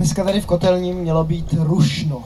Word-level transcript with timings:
Dneska 0.00 0.24
tady 0.24 0.40
v 0.40 0.46
kotelním 0.46 0.96
mělo 0.96 1.24
být 1.24 1.52
rušno, 1.52 2.24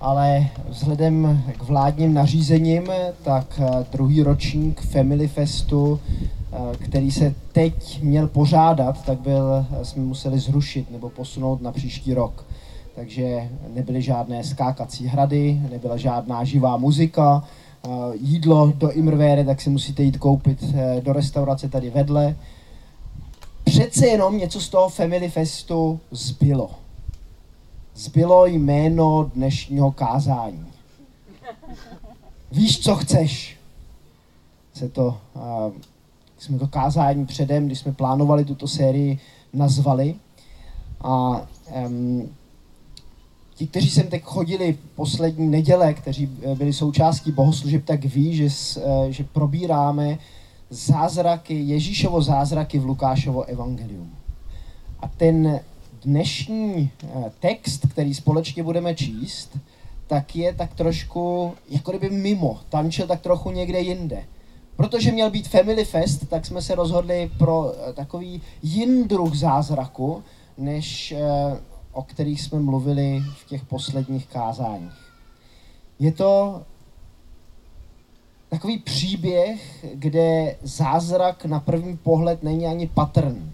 ale 0.00 0.46
vzhledem 0.68 1.42
k 1.58 1.62
vládním 1.62 2.14
nařízením, 2.14 2.82
tak 3.22 3.60
eh, 3.62 3.86
druhý 3.92 4.22
ročník 4.22 4.80
Family 4.80 5.28
Festu, 5.28 6.00
eh, 6.52 6.56
který 6.76 7.10
se 7.10 7.34
teď 7.52 8.02
měl 8.02 8.28
pořádat, 8.28 9.04
tak 9.04 9.20
byl, 9.20 9.66
eh, 9.80 9.84
jsme 9.84 10.02
museli 10.02 10.38
zrušit 10.38 10.90
nebo 10.90 11.10
posunout 11.10 11.62
na 11.62 11.72
příští 11.72 12.14
rok. 12.14 12.46
Takže 12.94 13.48
nebyly 13.74 14.02
žádné 14.02 14.44
skákací 14.44 15.06
hrady, 15.06 15.60
nebyla 15.70 15.96
žádná 15.96 16.44
živá 16.44 16.76
muzika, 16.76 17.44
jídlo 18.20 18.72
do 18.76 18.90
Imrvére, 18.90 19.44
tak 19.44 19.60
si 19.60 19.70
musíte 19.70 20.02
jít 20.02 20.18
koupit 20.18 20.64
do 21.02 21.12
restaurace 21.12 21.68
tady 21.68 21.90
vedle 21.90 22.36
přece 23.64 24.06
jenom 24.06 24.38
něco 24.38 24.60
z 24.60 24.68
toho 24.68 24.88
Family 24.88 25.30
Festu 25.30 26.00
zbylo. 26.10 26.70
Zbylo 27.94 28.46
jméno 28.46 29.30
dnešního 29.34 29.92
kázání. 29.92 30.66
Víš, 32.52 32.80
co 32.80 32.96
chceš? 32.96 33.56
Se 34.74 34.88
to, 34.88 35.18
uh, 35.34 35.72
jsme 36.38 36.58
to 36.58 36.66
kázání 36.66 37.26
předem, 37.26 37.66
když 37.66 37.78
jsme 37.78 37.92
plánovali 37.92 38.44
tuto 38.44 38.68
sérii, 38.68 39.18
nazvali. 39.52 40.14
A 41.00 41.42
um, 41.86 42.28
ti, 43.54 43.66
kteří 43.66 43.90
sem 43.90 44.06
teď 44.06 44.22
chodili 44.22 44.78
poslední 44.94 45.48
neděle, 45.48 45.94
kteří 45.94 46.26
byli 46.54 46.72
součástí 46.72 47.32
bohoslužeb, 47.32 47.84
tak 47.84 48.04
ví, 48.04 48.36
že, 48.36 48.48
že 49.08 49.24
probíráme 49.24 50.18
zázraky, 50.74 51.54
Ježíšovo 51.54 52.22
zázraky 52.22 52.78
v 52.78 52.84
Lukášovo 52.84 53.44
evangelium. 53.44 54.14
A 55.00 55.08
ten 55.08 55.60
dnešní 56.04 56.90
eh, 57.02 57.32
text, 57.40 57.86
který 57.90 58.14
společně 58.14 58.62
budeme 58.62 58.94
číst, 58.94 59.58
tak 60.06 60.36
je 60.36 60.54
tak 60.54 60.74
trošku, 60.74 61.52
jako 61.68 61.90
kdyby 61.90 62.16
mimo, 62.16 62.60
tančil 62.68 63.06
tak 63.06 63.20
trochu 63.20 63.50
někde 63.50 63.80
jinde. 63.80 64.24
Protože 64.76 65.12
měl 65.12 65.30
být 65.30 65.48
Family 65.48 65.84
Fest, 65.84 66.28
tak 66.28 66.46
jsme 66.46 66.62
se 66.62 66.74
rozhodli 66.74 67.30
pro 67.38 67.72
eh, 67.72 67.92
takový 67.92 68.42
jiný 68.62 69.04
druh 69.04 69.34
zázraku, 69.34 70.22
než 70.58 71.12
eh, 71.12 71.18
o 71.92 72.02
kterých 72.02 72.42
jsme 72.42 72.60
mluvili 72.60 73.22
v 73.36 73.48
těch 73.48 73.64
posledních 73.64 74.26
kázáních. 74.26 75.12
Je 75.98 76.12
to 76.12 76.62
takový 78.54 78.78
příběh, 78.78 79.84
kde 79.94 80.56
zázrak 80.62 81.44
na 81.44 81.60
první 81.60 81.96
pohled 81.96 82.42
není 82.42 82.66
ani 82.66 82.86
patrný. 82.86 83.50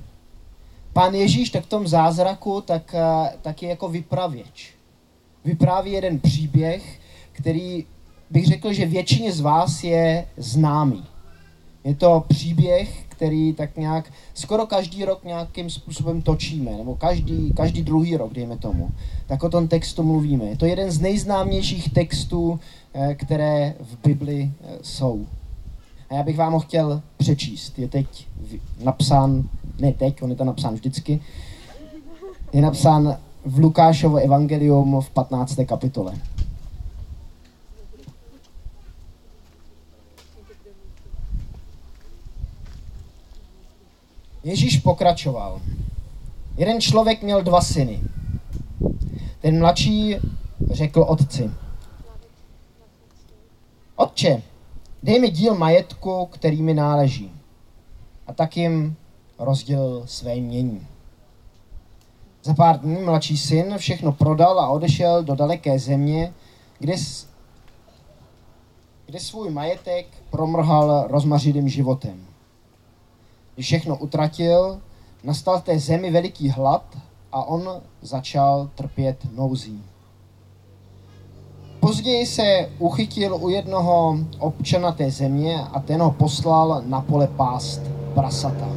Pán 0.92 1.14
Ježíš 1.14 1.50
tak 1.50 1.64
v 1.64 1.68
tom 1.68 1.88
zázraku 1.88 2.60
tak, 2.60 2.94
eh, 2.94 3.32
tak 3.42 3.62
je 3.62 3.68
jako 3.68 3.88
vypravěč. 3.88 4.74
Vypráví 5.44 5.92
jeden 5.92 6.18
příběh, 6.18 7.00
který 7.32 7.84
bych 8.30 8.46
řekl, 8.46 8.72
že 8.72 8.86
většině 8.86 9.32
z 9.32 9.40
vás 9.40 9.84
je 9.84 10.26
známý. 10.36 11.04
Je 11.84 11.94
to 11.94 12.24
příběh, 12.28 13.04
který 13.20 13.52
tak 13.52 13.76
nějak 13.76 14.12
skoro 14.34 14.66
každý 14.66 15.04
rok 15.04 15.24
nějakým 15.24 15.70
způsobem 15.70 16.22
točíme, 16.22 16.70
nebo 16.70 16.94
každý, 16.94 17.52
každý 17.56 17.82
druhý 17.82 18.16
rok, 18.16 18.32
dejme 18.32 18.56
tomu. 18.56 18.90
Tak 19.26 19.42
o 19.42 19.48
tom 19.48 19.68
textu 19.68 20.02
mluvíme. 20.02 20.44
Je 20.44 20.56
to 20.56 20.66
jeden 20.66 20.90
z 20.90 21.00
nejznámějších 21.00 21.92
textů, 21.92 22.60
eh, 22.94 23.14
které 23.14 23.74
v 23.80 24.06
Bibli 24.08 24.50
eh, 24.50 24.78
jsou. 24.82 25.26
A 26.10 26.14
já 26.14 26.22
bych 26.22 26.36
vám 26.36 26.52
ho 26.52 26.60
chtěl 26.60 27.02
přečíst. 27.16 27.78
Je 27.78 27.88
teď 27.88 28.26
napsán, 28.84 29.44
ne 29.80 29.92
teď, 29.92 30.22
on 30.22 30.30
je 30.30 30.36
to 30.36 30.44
napsán 30.44 30.74
vždycky, 30.74 31.20
je 32.52 32.62
napsán 32.62 33.16
v 33.44 33.58
Lukášovo 33.58 34.16
evangelium 34.16 35.00
v 35.00 35.10
15. 35.10 35.60
kapitole. 35.66 36.14
Ježíš 44.44 44.76
pokračoval. 44.76 45.60
Jeden 46.56 46.80
člověk 46.80 47.22
měl 47.22 47.42
dva 47.42 47.60
syny. 47.60 48.00
Ten 49.40 49.58
mladší 49.58 50.16
řekl 50.70 51.02
otci. 51.08 51.50
Otče, 53.96 54.42
dej 55.02 55.20
mi 55.20 55.30
díl 55.30 55.54
majetku, 55.54 56.26
který 56.26 56.62
mi 56.62 56.74
náleží. 56.74 57.32
A 58.26 58.32
tak 58.32 58.56
jim 58.56 58.96
rozdělil 59.38 60.02
své 60.06 60.36
mění. 60.36 60.86
Za 62.42 62.54
pár 62.54 62.80
dní 62.80 63.02
mladší 63.02 63.36
syn 63.36 63.74
všechno 63.78 64.12
prodal 64.12 64.60
a 64.60 64.68
odešel 64.68 65.22
do 65.22 65.34
daleké 65.34 65.78
země, 65.78 66.32
kde, 66.78 66.94
kde 69.06 69.20
svůj 69.20 69.50
majetek 69.50 70.06
promrhal 70.30 71.06
rozmařilým 71.08 71.68
životem. 71.68 72.29
Všechno 73.60 73.96
utratil, 73.96 74.80
nastal 75.24 75.60
v 75.60 75.64
té 75.64 75.78
zemi 75.78 76.10
veliký 76.10 76.48
hlad 76.48 76.82
a 77.32 77.44
on 77.44 77.68
začal 78.02 78.68
trpět 78.74 79.16
nouzí. 79.36 79.82
Později 81.80 82.26
se 82.26 82.68
uchytil 82.78 83.36
u 83.40 83.48
jednoho 83.48 84.16
občana 84.38 84.92
té 84.92 85.10
země 85.10 85.60
a 85.72 85.80
ten 85.80 86.00
ho 86.00 86.10
poslal 86.10 86.82
na 86.86 87.00
pole 87.00 87.26
pást 87.26 87.80
prasata. 88.14 88.68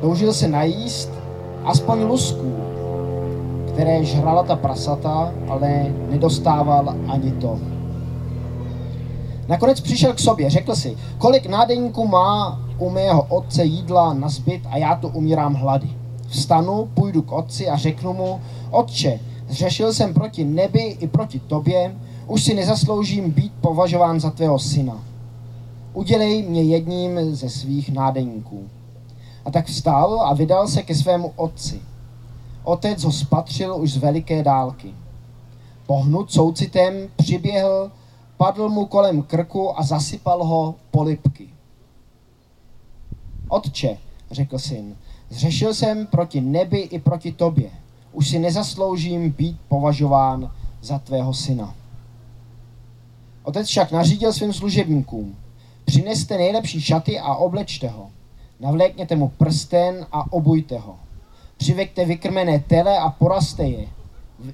Toužil 0.00 0.32
se 0.32 0.48
najíst 0.48 1.10
aspoň 1.64 2.02
lusků, 2.02 2.56
které 3.72 4.04
žrala 4.04 4.42
ta 4.42 4.56
prasata, 4.56 5.34
ale 5.48 5.94
nedostával 6.10 6.94
ani 7.08 7.32
to. 7.32 7.58
Nakonec 9.48 9.80
přišel 9.80 10.12
k 10.12 10.18
sobě, 10.18 10.50
řekl 10.50 10.74
si, 10.74 10.96
kolik 11.18 11.46
nádeníků 11.46 12.06
má 12.06 12.69
u 12.80 12.90
mého 12.90 13.22
otce 13.22 13.64
jídla 13.64 14.14
na 14.14 14.28
zbyt 14.28 14.62
a 14.70 14.76
já 14.76 14.96
tu 14.96 15.08
umírám 15.08 15.54
hlady. 15.54 15.88
Vstanu, 16.28 16.88
půjdu 16.94 17.22
k 17.22 17.32
otci 17.32 17.68
a 17.68 17.76
řeknu 17.76 18.12
mu, 18.12 18.40
otče, 18.70 19.20
zřešil 19.48 19.92
jsem 19.92 20.14
proti 20.14 20.44
nebi 20.44 20.80
i 20.80 21.08
proti 21.08 21.40
tobě, 21.40 21.96
už 22.26 22.44
si 22.44 22.54
nezasloužím 22.54 23.30
být 23.30 23.52
považován 23.60 24.20
za 24.20 24.30
tvého 24.30 24.58
syna. 24.58 25.04
Udělej 25.92 26.42
mě 26.42 26.62
jedním 26.62 27.34
ze 27.34 27.50
svých 27.50 27.92
nádeníků. 27.92 28.68
A 29.44 29.50
tak 29.50 29.66
vstal 29.66 30.20
a 30.20 30.34
vydal 30.34 30.68
se 30.68 30.82
ke 30.82 30.94
svému 30.94 31.32
otci. 31.36 31.80
Otec 32.64 33.04
ho 33.04 33.12
spatřil 33.12 33.76
už 33.76 33.92
z 33.92 33.96
veliké 33.96 34.42
dálky. 34.42 34.94
Pohnut 35.86 36.32
soucitem 36.32 36.94
přiběhl, 37.16 37.90
padl 38.36 38.68
mu 38.68 38.86
kolem 38.86 39.22
krku 39.22 39.78
a 39.78 39.82
zasypal 39.82 40.44
ho 40.44 40.74
polipky. 40.90 41.49
Otče, 43.50 43.98
řekl 44.30 44.58
syn, 44.58 44.96
zřešil 45.30 45.74
jsem 45.74 46.06
proti 46.06 46.40
nebi 46.40 46.78
i 46.78 46.98
proti 46.98 47.32
tobě. 47.32 47.70
Už 48.12 48.28
si 48.28 48.38
nezasloužím 48.38 49.30
být 49.30 49.60
považován 49.68 50.50
za 50.82 50.98
tvého 50.98 51.34
syna. 51.34 51.74
Otec 53.42 53.66
však 53.66 53.92
nařídil 53.92 54.32
svým 54.32 54.52
služebníkům, 54.52 55.36
přineste 55.84 56.36
nejlepší 56.36 56.80
šaty 56.80 57.20
a 57.20 57.34
oblečte 57.34 57.88
ho. 57.88 58.10
Navlékněte 58.60 59.16
mu 59.16 59.28
prsten 59.28 60.06
a 60.12 60.32
obujte 60.32 60.78
ho. 60.78 60.96
Přiveďte 61.56 62.04
vykrmené 62.04 62.58
tele 62.58 62.98
a 62.98 63.10
poraste 63.10 63.64
je. 63.64 63.88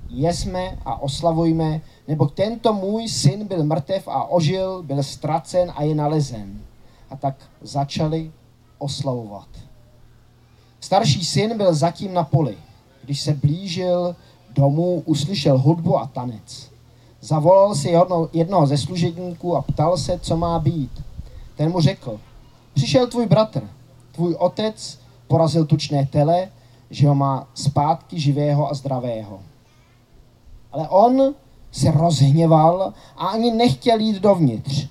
Jesme 0.08 0.78
a 0.84 1.02
oslavujme, 1.02 1.80
nebo 2.08 2.26
tento 2.26 2.72
můj 2.72 3.08
syn 3.08 3.46
byl 3.46 3.64
mrtev 3.64 4.08
a 4.08 4.24
ožil, 4.24 4.82
byl 4.82 5.02
ztracen 5.02 5.72
a 5.76 5.82
je 5.82 5.94
nalezen. 5.94 6.60
A 7.10 7.16
tak 7.16 7.34
začali 7.60 8.30
oslavovat. 8.78 9.48
Starší 10.80 11.24
syn 11.24 11.56
byl 11.56 11.74
zatím 11.74 12.14
na 12.14 12.24
poli. 12.24 12.56
Když 13.04 13.20
se 13.20 13.34
blížil 13.34 14.16
domů, 14.54 15.02
uslyšel 15.06 15.58
hudbu 15.58 15.98
a 15.98 16.06
tanec. 16.06 16.70
Zavolal 17.20 17.74
si 17.74 17.88
jedno, 17.88 18.28
jednoho 18.32 18.66
ze 18.66 18.78
služebníků 18.78 19.56
a 19.56 19.62
ptal 19.62 19.96
se, 19.96 20.18
co 20.18 20.36
má 20.36 20.58
být. 20.58 21.02
Ten 21.56 21.70
mu 21.70 21.80
řekl, 21.80 22.20
přišel 22.74 23.06
tvůj 23.06 23.26
bratr, 23.26 23.70
tvůj 24.12 24.34
otec 24.34 24.98
porazil 25.28 25.64
tučné 25.64 26.06
tele, 26.06 26.48
že 26.90 27.08
ho 27.08 27.14
má 27.14 27.48
zpátky 27.54 28.20
živého 28.20 28.70
a 28.70 28.74
zdravého. 28.74 29.40
Ale 30.72 30.88
on 30.88 31.34
se 31.72 31.90
rozhněval 31.90 32.92
a 33.16 33.26
ani 33.26 33.50
nechtěl 33.50 34.00
jít 34.00 34.16
dovnitř. 34.16 34.86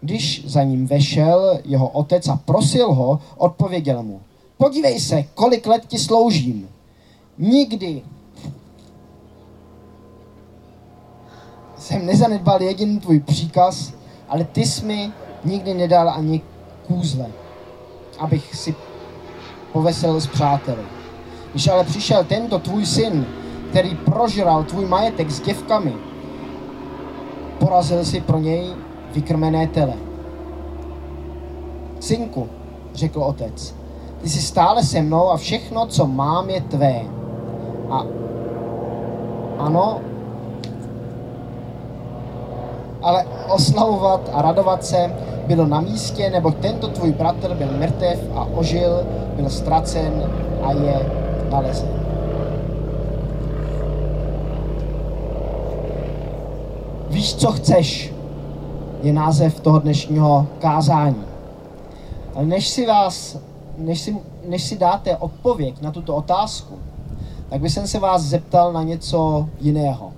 Když 0.00 0.46
za 0.46 0.62
ním 0.62 0.86
vešel 0.86 1.58
jeho 1.64 1.88
otec 1.88 2.28
a 2.28 2.36
prosil 2.36 2.92
ho, 2.92 3.20
odpověděl 3.36 4.02
mu, 4.02 4.20
podívej 4.56 5.00
se, 5.00 5.22
kolik 5.34 5.66
let 5.66 5.82
ti 5.86 5.98
sloužím. 5.98 6.68
Nikdy 7.38 8.02
jsem 11.76 12.06
nezanedbal 12.06 12.62
jediný 12.62 13.00
tvůj 13.00 13.20
příkaz, 13.20 13.92
ale 14.28 14.44
ty 14.44 14.66
jsi 14.66 14.84
mi 14.84 15.12
nikdy 15.44 15.74
nedal 15.74 16.10
ani 16.10 16.40
kůzle, 16.86 17.26
abych 18.18 18.54
si 18.54 18.74
povesel 19.72 20.20
s 20.20 20.26
přáteli. 20.26 20.82
Když 21.50 21.68
ale 21.68 21.84
přišel 21.84 22.24
tento 22.24 22.58
tvůj 22.58 22.86
syn, 22.86 23.26
který 23.70 23.94
prožral 23.94 24.64
tvůj 24.64 24.86
majetek 24.86 25.30
s 25.30 25.40
děvkami, 25.40 25.94
porazil 27.58 28.04
si 28.04 28.20
pro 28.20 28.38
něj 28.38 28.74
vykrmené 29.14 29.66
tele. 29.66 29.94
Synku, 32.00 32.48
řekl 32.94 33.22
otec, 33.22 33.74
ty 34.22 34.28
jsi 34.28 34.42
stále 34.42 34.82
se 34.82 35.02
mnou 35.02 35.30
a 35.30 35.36
všechno, 35.36 35.86
co 35.86 36.06
mám, 36.06 36.50
je 36.50 36.60
tvé. 36.60 37.00
A 37.90 38.04
ano, 39.58 40.00
ale 43.02 43.24
oslavovat 43.48 44.30
a 44.32 44.42
radovat 44.42 44.84
se 44.84 45.12
bylo 45.46 45.66
na 45.66 45.80
místě, 45.80 46.30
nebo 46.30 46.50
tento 46.50 46.88
tvůj 46.88 47.12
bratr 47.12 47.54
byl 47.54 47.68
mrtev 47.78 48.18
a 48.34 48.44
ožil, 48.54 49.06
byl 49.36 49.50
ztracen 49.50 50.30
a 50.62 50.72
je 50.72 51.10
nalezen. 51.50 51.88
Víš, 57.08 57.34
co 57.34 57.52
chceš, 57.52 58.14
je 59.02 59.12
název 59.12 59.60
toho 59.60 59.78
dnešního 59.78 60.46
kázání. 60.58 61.24
Ale 62.34 62.46
než 62.46 62.68
si 62.68 62.86
vás, 62.86 63.38
než 63.78 64.00
si, 64.00 64.16
než 64.48 64.64
si 64.64 64.78
dáte 64.78 65.16
odpověď 65.16 65.80
na 65.80 65.90
tuto 65.90 66.16
otázku, 66.16 66.78
tak 67.48 67.60
bych 67.60 67.72
se 67.72 67.98
vás 67.98 68.22
zeptal 68.22 68.72
na 68.72 68.82
něco 68.82 69.48
jiného. 69.60 70.12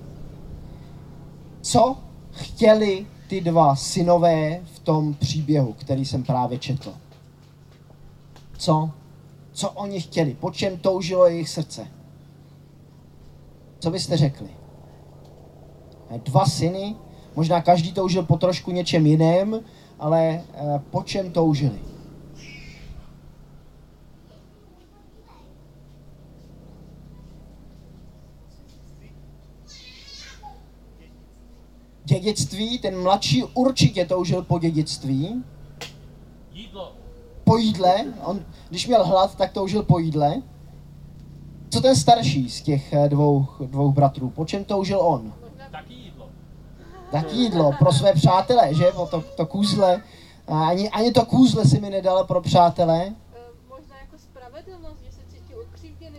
Co 1.61 1.95
chtěli 2.31 3.05
ty 3.27 3.41
dva 3.41 3.75
synové 3.75 4.59
v 4.73 4.79
tom 4.79 5.13
příběhu, 5.13 5.73
který 5.73 6.05
jsem 6.05 6.23
právě 6.23 6.57
četl? 6.57 6.93
Co? 8.57 8.89
Co 9.51 9.69
oni 9.69 10.01
chtěli? 10.01 10.33
Po 10.39 10.51
čem 10.51 10.77
toužilo 10.77 11.27
jejich 11.27 11.49
srdce? 11.49 11.87
Co 13.79 13.91
byste 13.91 14.17
řekli? 14.17 14.49
Dva 16.23 16.45
syny, 16.45 16.95
možná 17.35 17.61
každý 17.61 17.93
toužil 17.93 18.23
po 18.23 18.37
trošku 18.37 18.71
něčem 18.71 19.05
jiném, 19.05 19.59
ale 19.99 20.43
eh, 20.53 20.81
po 20.91 21.03
čem 21.03 21.31
toužili? 21.31 21.79
dědictví, 32.05 32.79
ten 32.79 33.01
mladší 33.01 33.43
určitě 33.43 34.05
toužil 34.05 34.43
po 34.43 34.59
dědictví. 34.59 35.43
Jídlo. 36.53 36.91
Po 37.43 37.57
jídle, 37.57 38.05
on, 38.25 38.45
když 38.69 38.87
měl 38.87 39.05
hlad, 39.05 39.35
tak 39.35 39.51
toužil 39.51 39.83
po 39.83 39.99
jídle. 39.99 40.41
Co 41.69 41.81
ten 41.81 41.95
starší 41.95 42.49
z 42.49 42.61
těch 42.61 42.93
eh, 42.93 43.09
dvou, 43.09 43.45
dvou 43.65 43.91
bratrů, 43.91 44.29
po 44.29 44.45
čem 44.45 44.63
toužil 44.63 44.99
on? 45.01 45.33
Taky 47.13 47.35
jídlo. 47.35 47.71
Pro 47.79 47.91
své 47.93 48.13
přátele, 48.13 48.73
že? 48.73 48.91
O 48.91 49.07
to, 49.07 49.23
to 49.37 49.45
kůzle. 49.45 50.01
Ani, 50.47 50.89
ani 50.89 51.11
to 51.11 51.25
kůzle 51.25 51.65
si 51.65 51.79
mi 51.79 51.89
nedala 51.89 52.23
pro 52.23 52.41
přátele. 52.41 52.99
Eh, 53.05 53.39
možná 53.69 53.95
jako 54.01 54.17
spravedlnost, 54.17 54.97
že 55.05 55.11
se 55.11 55.21
cítí 55.31 55.53
ukřivděný 55.55 56.17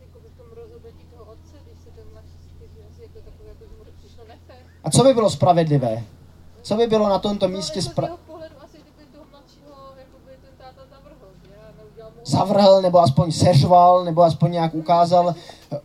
jako 0.00 0.18
v 0.18 0.38
tom 0.38 0.46
rozhodnutí 0.62 1.04
toho 1.12 1.24
otce, 1.32 1.56
když 1.64 1.78
se 1.84 1.90
ten 1.90 2.04
mladší 2.12 2.36
cítí, 2.42 2.78
asi 2.90 3.02
jako 3.02 3.18
takové, 3.30 3.48
jako 3.48 3.64
že 3.70 3.76
mu 3.78 3.84
to 3.84 3.90
přišlo 3.98 4.24
nefér. 4.28 4.62
A 4.84 4.90
co 4.90 5.04
by 5.04 5.14
bylo 5.14 5.30
spravedlivé? 5.30 6.02
Co 6.62 6.76
by 6.76 6.86
bylo 6.86 7.08
na 7.08 7.18
tomto 7.18 7.48
místě 7.48 7.82
spra... 7.82 7.92
spravedlivé? 7.92 8.26
pohledu 8.26 8.54
asi 8.64 8.76
kdyby 8.76 9.12
toho 9.12 9.24
mladšího, 9.30 9.74
jakoby 9.98 10.30
ten 10.44 10.54
táta 10.58 10.82
zavrhl, 10.94 11.26
že? 11.44 11.54
A 11.66 11.68
neudělal 11.82 12.10
mu... 12.10 12.20
zavrhl, 12.24 12.82
nebo 12.82 12.98
aspoň 12.98 13.32
seřval, 13.32 14.04
nebo 14.04 14.22
aspoň 14.22 14.50
nějak 14.52 14.74
ukázal, 14.74 15.34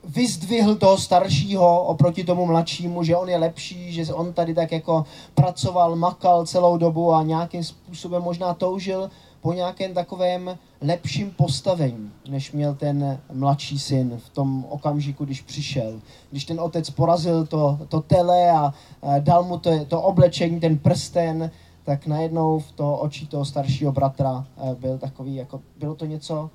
vyzdvihl 0.04 0.76
toho 0.76 0.98
staršího 0.98 1.84
oproti 1.84 2.24
tomu 2.24 2.46
mladšímu, 2.46 3.04
že 3.04 3.18
on 3.18 3.30
je 3.30 3.38
lepší, 3.38 3.94
že 3.94 4.14
on 4.14 4.34
tady 4.34 4.54
tak 4.54 4.72
jako 4.72 5.06
pracoval, 5.36 5.96
makal 5.96 6.46
celou 6.46 6.78
dobu 6.78 7.14
a 7.14 7.24
nějakým 7.24 7.64
způsobem 7.64 8.24
možná 8.24 8.54
toužil 8.54 9.10
po 9.42 9.54
nějakém 9.54 9.94
takovém 9.94 10.58
lepším 10.82 11.32
postavení, 11.32 12.12
než 12.30 12.52
měl 12.52 12.76
ten 12.76 13.20
mladší 13.34 13.80
syn 13.80 14.22
v 14.26 14.30
tom 14.30 14.66
okamžiku, 14.70 15.26
když 15.26 15.42
přišel. 15.42 16.02
Když 16.32 16.46
ten 16.46 16.60
otec 16.60 16.90
porazil 16.90 17.46
to, 17.46 17.80
to 17.90 18.02
tele 18.02 18.52
a, 18.52 18.74
dal 19.20 19.44
mu 19.44 19.58
to, 19.58 19.86
to 19.86 20.02
oblečení, 20.02 20.60
ten 20.60 20.78
prsten, 20.78 21.52
tak 21.84 22.08
najednou 22.08 22.60
v 22.60 22.72
to 22.72 22.98
očí 22.98 23.28
toho 23.28 23.46
staršího 23.46 23.92
bratra 23.92 24.46
eh, 24.58 24.76
byl 24.76 24.98
takový, 24.98 25.36
jako 25.36 25.62
bylo 25.78 25.96
to 25.96 26.06
něco, 26.06 26.50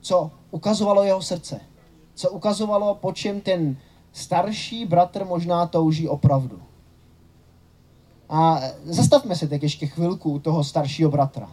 co 0.00 0.30
ukazovalo 0.50 1.04
jeho 1.04 1.22
srdce. 1.22 1.60
Co 2.14 2.30
ukazovalo, 2.30 2.94
po 2.94 3.12
čem 3.12 3.40
ten 3.40 3.76
starší 4.12 4.86
bratr 4.86 5.24
možná 5.24 5.66
touží 5.66 6.08
opravdu. 6.08 6.62
A 8.28 8.60
zastavme 8.84 9.36
se 9.36 9.48
teď 9.48 9.62
ještě 9.62 9.86
chvilku 9.86 10.32
u 10.32 10.38
toho 10.38 10.64
staršího 10.64 11.10
bratra. 11.10 11.52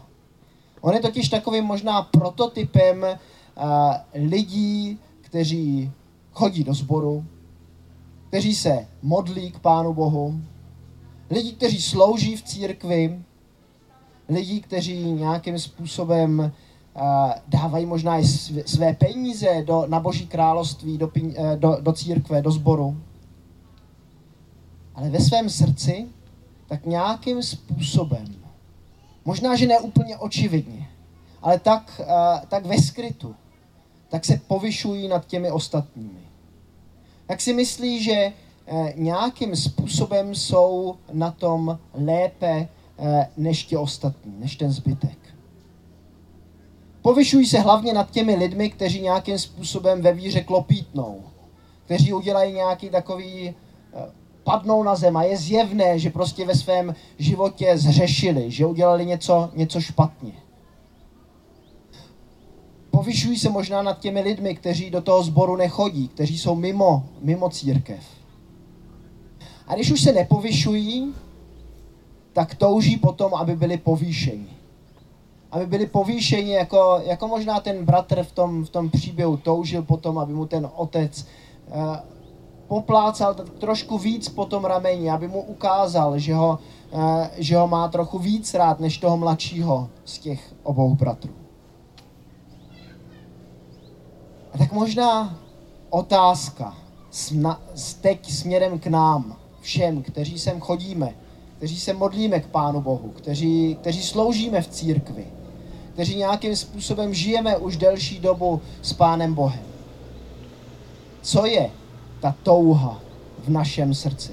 On 0.81 0.93
je 0.93 0.99
totiž 0.99 1.29
takovým 1.29 1.63
možná 1.63 2.01
prototypem 2.01 3.03
uh, 3.03 3.65
lidí, 4.13 4.99
kteří 5.21 5.91
chodí 6.31 6.63
do 6.63 6.73
sboru, 6.73 7.25
kteří 8.27 8.55
se 8.55 8.87
modlí 9.01 9.51
k 9.51 9.59
Pánu 9.59 9.93
Bohu, 9.93 10.41
lidí, 11.29 11.53
kteří 11.53 11.81
slouží 11.81 12.35
v 12.35 12.43
církvi, 12.43 13.23
lidí, 14.29 14.61
kteří 14.61 15.11
nějakým 15.11 15.59
způsobem 15.59 16.51
dávají 17.47 17.85
možná 17.85 18.19
i 18.19 18.25
své 18.65 18.93
peníze 18.93 19.63
do, 19.65 19.85
na 19.87 19.99
Boží 19.99 20.27
království, 20.27 20.97
do, 20.97 21.07
uh, 21.07 21.33
do, 21.55 21.77
do 21.81 21.93
církve, 21.93 22.41
do 22.41 22.51
sboru. 22.51 22.97
Ale 24.95 25.09
ve 25.09 25.19
svém 25.19 25.49
srdci 25.49 26.07
tak 26.67 26.85
nějakým 26.85 27.43
způsobem 27.43 28.25
Možná, 29.25 29.55
že 29.55 29.67
ne 29.67 29.79
úplně 29.79 30.17
očividně, 30.17 30.89
ale 31.41 31.59
tak, 31.59 32.01
uh, 32.01 32.45
tak 32.47 32.65
ve 32.65 32.77
skrytu, 32.77 33.35
tak 34.09 34.25
se 34.25 34.41
povyšují 34.47 35.07
nad 35.07 35.27
těmi 35.27 35.51
ostatními. 35.51 36.19
Tak 37.25 37.41
si 37.41 37.53
myslí, 37.53 38.03
že 38.03 38.33
uh, 38.71 38.89
nějakým 38.95 39.55
způsobem 39.55 40.35
jsou 40.35 40.95
na 41.13 41.31
tom 41.31 41.79
lépe 41.93 42.67
než 43.37 43.63
ti 43.63 43.77
ostatní, 43.77 44.33
než 44.39 44.55
ten 44.55 44.71
zbytek. 44.71 45.20
Povyšují 47.01 47.45
se 47.45 47.59
hlavně 47.59 47.93
nad 47.93 48.11
těmi 48.11 48.35
lidmi, 48.35 48.69
kteří 48.69 49.01
nějakým 49.01 49.39
způsobem 49.39 50.01
ve 50.01 50.13
víře 50.13 50.41
klopítnou, 50.41 51.23
kteří 51.85 52.13
udělají 52.13 52.53
nějaký 52.53 52.89
takový 52.89 53.53
padnou 54.43 54.83
na 54.83 54.95
zem 54.95 55.17
a 55.17 55.23
je 55.23 55.37
zjevné, 55.37 55.99
že 55.99 56.09
prostě 56.09 56.45
ve 56.45 56.55
svém 56.55 56.95
životě 57.19 57.77
zřešili, 57.77 58.51
že 58.51 58.65
udělali 58.65 59.05
něco, 59.05 59.49
něco 59.53 59.81
špatně. 59.81 60.33
Povyšují 62.91 63.39
se 63.39 63.49
možná 63.49 63.81
nad 63.81 63.99
těmi 63.99 64.21
lidmi, 64.21 64.55
kteří 64.55 64.89
do 64.89 65.01
toho 65.01 65.23
sboru 65.23 65.55
nechodí, 65.55 66.07
kteří 66.07 66.37
jsou 66.37 66.55
mimo, 66.55 67.05
mimo 67.21 67.49
církev. 67.49 68.03
A 69.67 69.75
když 69.75 69.91
už 69.91 70.01
se 70.01 70.13
nepovyšují, 70.13 71.13
tak 72.33 72.55
touží 72.55 72.97
potom, 72.97 73.35
aby 73.35 73.55
byli 73.55 73.77
povýšeni. 73.77 74.60
Aby 75.51 75.65
byli 75.65 75.85
povýšeni, 75.85 76.51
jako, 76.51 77.01
jako 77.05 77.27
možná 77.27 77.59
ten 77.59 77.85
bratr 77.85 78.23
v 78.23 78.31
tom, 78.31 78.65
v 78.65 78.69
tom 78.69 78.89
příběhu 78.89 79.37
toužil 79.37 79.81
potom, 79.81 80.19
aby 80.19 80.33
mu 80.33 80.45
ten 80.45 80.69
otec 80.75 81.25
uh, 81.67 81.95
poplácal 82.71 83.33
trošku 83.33 83.97
víc 83.97 84.29
po 84.29 84.45
tom 84.45 84.65
rameni, 84.65 85.11
aby 85.11 85.27
mu 85.27 85.41
ukázal, 85.41 86.19
že 86.19 86.33
ho, 86.33 86.59
eh, 86.93 87.29
že 87.37 87.57
ho 87.57 87.67
má 87.67 87.87
trochu 87.87 88.19
víc 88.19 88.53
rád 88.53 88.79
než 88.79 88.97
toho 88.97 89.17
mladšího 89.17 89.89
z 90.05 90.19
těch 90.19 90.55
obou 90.63 90.95
bratrů. 90.95 91.35
A 94.53 94.57
tak 94.57 94.71
možná 94.71 95.39
otázka 95.89 96.77
teď 98.01 98.31
směrem 98.31 98.79
k 98.79 98.87
nám, 98.87 99.35
všem, 99.61 100.03
kteří 100.03 100.39
sem 100.39 100.59
chodíme, 100.59 101.11
kteří 101.57 101.79
se 101.79 101.93
modlíme 101.93 102.39
k 102.39 102.47
Pánu 102.47 102.81
Bohu, 102.81 103.09
kteří, 103.09 103.77
kteří 103.81 104.03
sloužíme 104.03 104.61
v 104.61 104.67
církvi, 104.67 105.25
kteří 105.93 106.15
nějakým 106.15 106.55
způsobem 106.55 107.13
žijeme 107.13 107.57
už 107.57 107.77
delší 107.77 108.19
dobu 108.19 108.61
s 108.81 108.93
Pánem 108.93 109.33
Bohem. 109.33 109.63
Co 111.21 111.45
je 111.45 111.69
ta 112.19 112.35
touha 112.43 112.99
v 113.43 113.49
našem 113.49 113.93
srdci? 113.93 114.31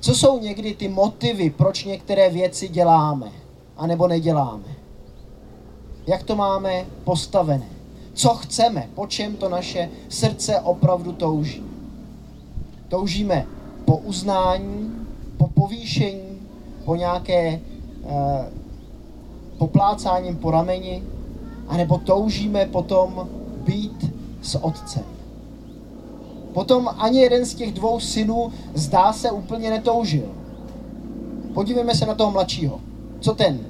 Co 0.00 0.14
jsou 0.14 0.40
někdy 0.40 0.74
ty 0.74 0.88
motivy, 0.88 1.50
proč 1.50 1.84
některé 1.84 2.30
věci 2.30 2.68
děláme, 2.68 3.32
anebo 3.76 4.08
neděláme? 4.08 4.64
Jak 6.06 6.22
to 6.22 6.36
máme 6.36 6.86
postavené? 7.04 7.68
Co 8.14 8.28
chceme? 8.28 8.88
Po 8.94 9.06
čem 9.06 9.36
to 9.36 9.48
naše 9.48 9.90
srdce 10.08 10.60
opravdu 10.60 11.12
touží? 11.12 11.64
Toužíme 12.88 13.46
po 13.84 13.96
uznání, 13.96 15.06
po 15.36 15.48
povýšení, 15.48 16.38
po 16.84 16.96
nějaké 16.96 17.48
eh, 17.48 17.60
poplácáním 19.60 20.36
po 20.36 20.50
rameni, 20.50 21.02
anebo 21.68 21.98
toužíme 21.98 22.66
potom 22.66 23.28
být 23.64 24.12
s 24.42 24.64
otcem. 24.64 25.04
Potom 26.52 26.88
ani 26.98 27.20
jeden 27.20 27.46
z 27.46 27.54
těch 27.54 27.72
dvou 27.72 28.00
synů 28.00 28.52
zdá 28.74 29.12
se 29.12 29.30
úplně 29.30 29.70
netoužil. 29.70 30.28
Podívejme 31.54 31.94
se 31.94 32.06
na 32.06 32.14
toho 32.14 32.30
mladšího. 32.30 32.80
Co 33.20 33.34
ten? 33.34 33.60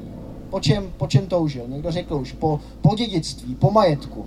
Po 0.50 0.60
čem, 0.60 0.92
po 0.96 1.06
čem 1.06 1.26
toužil? 1.26 1.64
Někdo 1.68 1.90
řekl 1.90 2.14
už, 2.14 2.32
po, 2.32 2.60
po 2.82 2.94
dědictví, 2.94 3.54
po 3.54 3.70
majetku. 3.70 4.26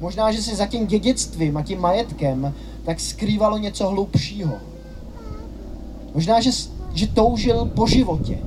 Možná, 0.00 0.32
že 0.32 0.42
si 0.42 0.56
za 0.56 0.66
tím 0.66 0.86
dědictvím 0.86 1.56
a 1.56 1.62
tím 1.62 1.80
majetkem 1.80 2.54
tak 2.84 3.00
skrývalo 3.00 3.58
něco 3.58 3.88
hlubšího. 3.88 4.54
Možná, 6.14 6.40
že, 6.40 6.50
že 6.94 7.06
toužil 7.06 7.70
po 7.76 7.86
životě. 7.86 8.38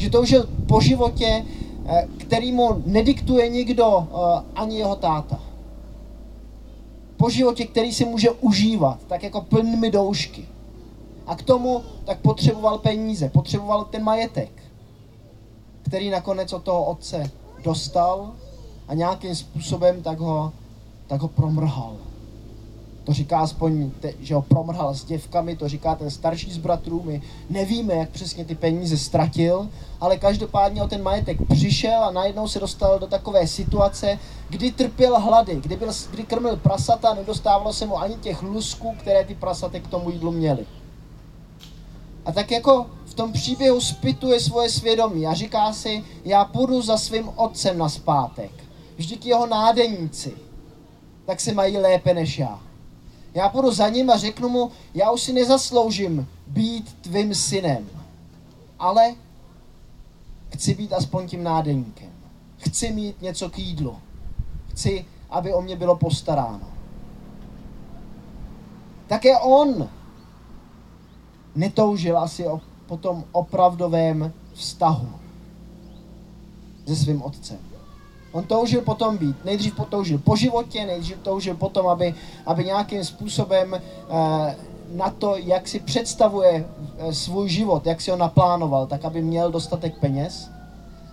Že 0.00 0.10
toužil 0.10 0.48
po 0.66 0.80
životě, 0.80 1.44
eh, 1.86 2.08
který 2.18 2.52
mu 2.52 2.82
nediktuje 2.86 3.48
nikdo, 3.48 4.08
eh, 4.08 4.44
ani 4.54 4.78
jeho 4.78 4.96
táta. 4.96 5.40
Po 7.16 7.30
životě, 7.30 7.66
který 7.66 7.92
si 7.92 8.04
může 8.04 8.30
užívat, 8.30 8.98
tak 9.06 9.22
jako 9.22 9.40
plnými 9.40 9.90
doušky. 9.90 10.48
A 11.26 11.36
k 11.36 11.42
tomu 11.42 11.82
tak 12.04 12.18
potřeboval 12.20 12.78
peníze, 12.78 13.28
potřeboval 13.28 13.84
ten 13.84 14.04
majetek, 14.04 14.50
který 15.82 16.10
nakonec 16.10 16.52
od 16.52 16.62
toho 16.62 16.84
otce 16.84 17.30
dostal 17.64 18.32
a 18.88 18.94
nějakým 18.94 19.34
způsobem 19.34 20.02
tak 20.02 20.18
ho, 20.18 20.52
tak 21.06 21.20
ho 21.20 21.28
promrhal. 21.28 21.96
To 23.04 23.12
říká 23.12 23.38
aspoň, 23.38 23.90
te, 23.90 24.12
že 24.20 24.34
ho 24.34 24.42
promrhal 24.42 24.94
s 24.94 25.04
děvkami, 25.04 25.56
to 25.56 25.68
říká 25.68 25.94
ten 25.94 26.10
starší 26.10 26.52
z 26.52 26.58
bratrů. 26.58 27.02
My 27.04 27.22
nevíme, 27.50 27.94
jak 27.94 28.10
přesně 28.10 28.44
ty 28.44 28.54
peníze 28.54 28.98
ztratil, 28.98 29.68
ale 30.00 30.16
každopádně 30.16 30.82
o 30.82 30.88
ten 30.88 31.02
majetek 31.02 31.38
přišel 31.48 32.04
a 32.04 32.10
najednou 32.10 32.48
se 32.48 32.60
dostal 32.60 32.98
do 32.98 33.06
takové 33.06 33.46
situace, 33.46 34.18
kdy 34.48 34.72
trpěl 34.72 35.20
hlady, 35.20 35.56
kdy, 35.56 35.76
byl, 35.76 35.88
kdy 36.10 36.22
krmil 36.22 36.56
prasata, 36.56 37.14
nedostávalo 37.14 37.72
se 37.72 37.86
mu 37.86 37.98
ani 37.98 38.14
těch 38.14 38.42
lusků, 38.42 38.94
které 38.98 39.24
ty 39.24 39.34
prasaty 39.34 39.80
k 39.80 39.88
tomu 39.88 40.10
jídlu 40.10 40.32
měly. 40.32 40.66
A 42.24 42.32
tak 42.32 42.50
jako 42.50 42.86
v 43.04 43.14
tom 43.14 43.32
příběhu 43.32 43.80
spituje 43.80 44.40
svoje 44.40 44.70
svědomí 44.70 45.26
a 45.26 45.34
říká 45.34 45.72
si, 45.72 46.04
já 46.24 46.44
půjdu 46.44 46.82
za 46.82 46.98
svým 46.98 47.30
otcem 47.36 47.78
na 47.78 47.88
zpátek. 47.88 48.50
Vždyť 48.96 49.26
jeho 49.26 49.46
nádeníci, 49.46 50.32
tak 51.26 51.40
se 51.40 51.54
mají 51.54 51.76
lépe 51.76 52.14
než 52.14 52.38
já. 52.38 52.60
Já 53.34 53.48
půjdu 53.48 53.70
za 53.70 53.88
ním 53.88 54.10
a 54.10 54.16
řeknu 54.16 54.48
mu, 54.48 54.70
já 54.94 55.10
už 55.10 55.22
si 55.22 55.32
nezasloužím 55.32 56.28
být 56.46 56.96
tvým 57.00 57.34
synem, 57.34 57.88
ale 58.78 59.14
chci 60.54 60.74
být 60.74 60.92
aspoň 60.92 61.28
tím 61.28 61.42
nádeníkem. 61.42 62.10
Chci 62.58 62.92
mít 62.92 63.22
něco 63.22 63.50
k 63.50 63.58
jídlu. 63.58 63.98
Chci, 64.70 65.04
aby 65.30 65.52
o 65.52 65.62
mě 65.62 65.76
bylo 65.76 65.96
postaráno. 65.96 66.70
Také 69.06 69.38
on 69.38 69.88
netoužil 71.54 72.18
asi 72.18 72.46
o, 72.46 72.60
po 72.86 72.96
tom 72.96 73.24
opravdovém 73.32 74.32
vztahu 74.54 75.08
se 76.86 76.96
svým 76.96 77.22
otcem. 77.22 77.69
On 78.32 78.44
toužil 78.44 78.80
potom 78.80 79.18
být. 79.18 79.44
Nejdřív 79.44 79.74
toužil 79.88 80.18
po 80.18 80.36
životě, 80.36 80.86
nejdřív 80.86 81.18
toužil 81.18 81.56
potom, 81.56 81.88
aby, 81.88 82.14
aby 82.46 82.64
nějakým 82.64 83.04
způsobem 83.04 83.74
eh, 83.74 84.56
na 84.94 85.10
to, 85.10 85.36
jak 85.36 85.68
si 85.68 85.80
představuje 85.80 86.64
eh, 86.98 87.14
svůj 87.14 87.48
život, 87.48 87.86
jak 87.86 88.00
si 88.00 88.10
ho 88.10 88.16
naplánoval, 88.16 88.86
tak 88.86 89.04
aby 89.04 89.22
měl 89.22 89.50
dostatek 89.50 89.98
peněz. 89.98 90.50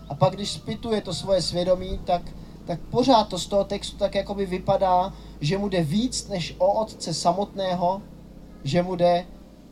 A 0.10 0.16
pak, 0.16 0.34
když 0.34 0.52
spituje 0.52 1.02
to 1.02 1.14
svoje 1.14 1.42
svědomí, 1.42 2.00
tak, 2.06 2.22
tak 2.66 2.80
pořád 2.80 3.28
to 3.28 3.40
z 3.40 3.48
toho 3.48 3.64
textu 3.64 3.98
tak 3.98 4.16
jakoby 4.16 4.46
vypadá, 4.46 5.14
že 5.42 5.58
mu 5.58 5.70
jde 5.70 5.84
víc 5.84 6.28
než 6.28 6.56
o 6.58 6.74
otce 6.74 7.14
samotného, 7.14 8.02
že 8.64 8.84
mu 8.84 8.96
jde, 8.96 9.26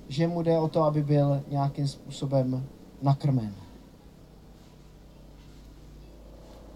že 0.10 0.28
mu 0.28 0.42
jde 0.42 0.60
o 0.60 0.68
to, 0.68 0.84
aby 0.84 1.04
byl 1.04 1.42
nějakým 1.48 1.88
způsobem 1.88 2.68
nakrmen. 3.02 3.65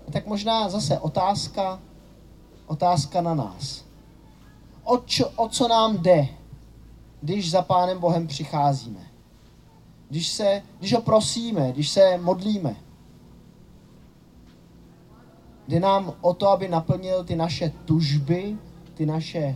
Tak 0.09 0.27
možná 0.27 0.69
zase 0.69 0.99
otázka, 0.99 1.79
otázka 2.67 3.21
na 3.21 3.33
nás. 3.33 3.85
O, 4.83 4.97
čo, 4.97 5.29
o 5.29 5.49
co 5.49 5.67
nám 5.67 5.97
jde, 5.97 6.27
když 7.21 7.51
za 7.51 7.61
Pánem 7.61 7.99
Bohem 7.99 8.27
přicházíme? 8.27 8.99
Když, 10.09 10.27
se, 10.27 10.63
když 10.79 10.93
ho 10.93 11.01
prosíme, 11.01 11.71
když 11.71 11.89
se 11.89 12.17
modlíme? 12.17 12.75
Jde 15.67 15.79
nám 15.79 16.13
o 16.21 16.33
to, 16.33 16.47
aby 16.47 16.67
naplnil 16.67 17.23
ty 17.23 17.35
naše 17.35 17.69
tužby, 17.85 18.57
ty 18.93 19.05
naše 19.05 19.55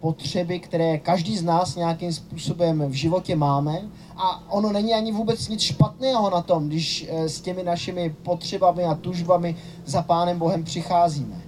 potřeby, 0.00 0.58
které 0.58 0.98
každý 0.98 1.36
z 1.36 1.42
nás 1.42 1.76
nějakým 1.76 2.12
způsobem 2.12 2.84
v 2.88 2.92
životě 2.92 3.36
máme. 3.36 3.80
A 4.16 4.52
ono 4.52 4.72
není 4.72 4.94
ani 4.94 5.12
vůbec 5.12 5.48
nic 5.48 5.60
špatného 5.60 6.30
na 6.30 6.42
tom, 6.42 6.68
když 6.68 7.06
eh, 7.08 7.28
s 7.28 7.40
těmi 7.40 7.62
našimi 7.62 8.14
potřebami 8.22 8.84
a 8.84 8.94
tužbami 8.94 9.56
za 9.86 10.02
Pánem 10.02 10.38
Bohem 10.38 10.64
přicházíme. 10.64 11.40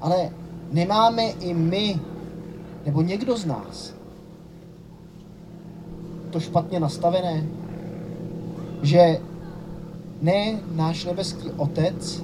Ale 0.00 0.30
nemáme 0.72 1.22
i 1.22 1.54
my, 1.54 2.00
nebo 2.86 3.02
někdo 3.02 3.36
z 3.36 3.46
nás, 3.46 3.92
to 6.30 6.40
špatně 6.40 6.80
nastavené, 6.80 7.46
že 8.82 9.20
ne 10.22 10.60
náš 10.74 11.04
nebeský 11.04 11.50
otec, 11.56 12.22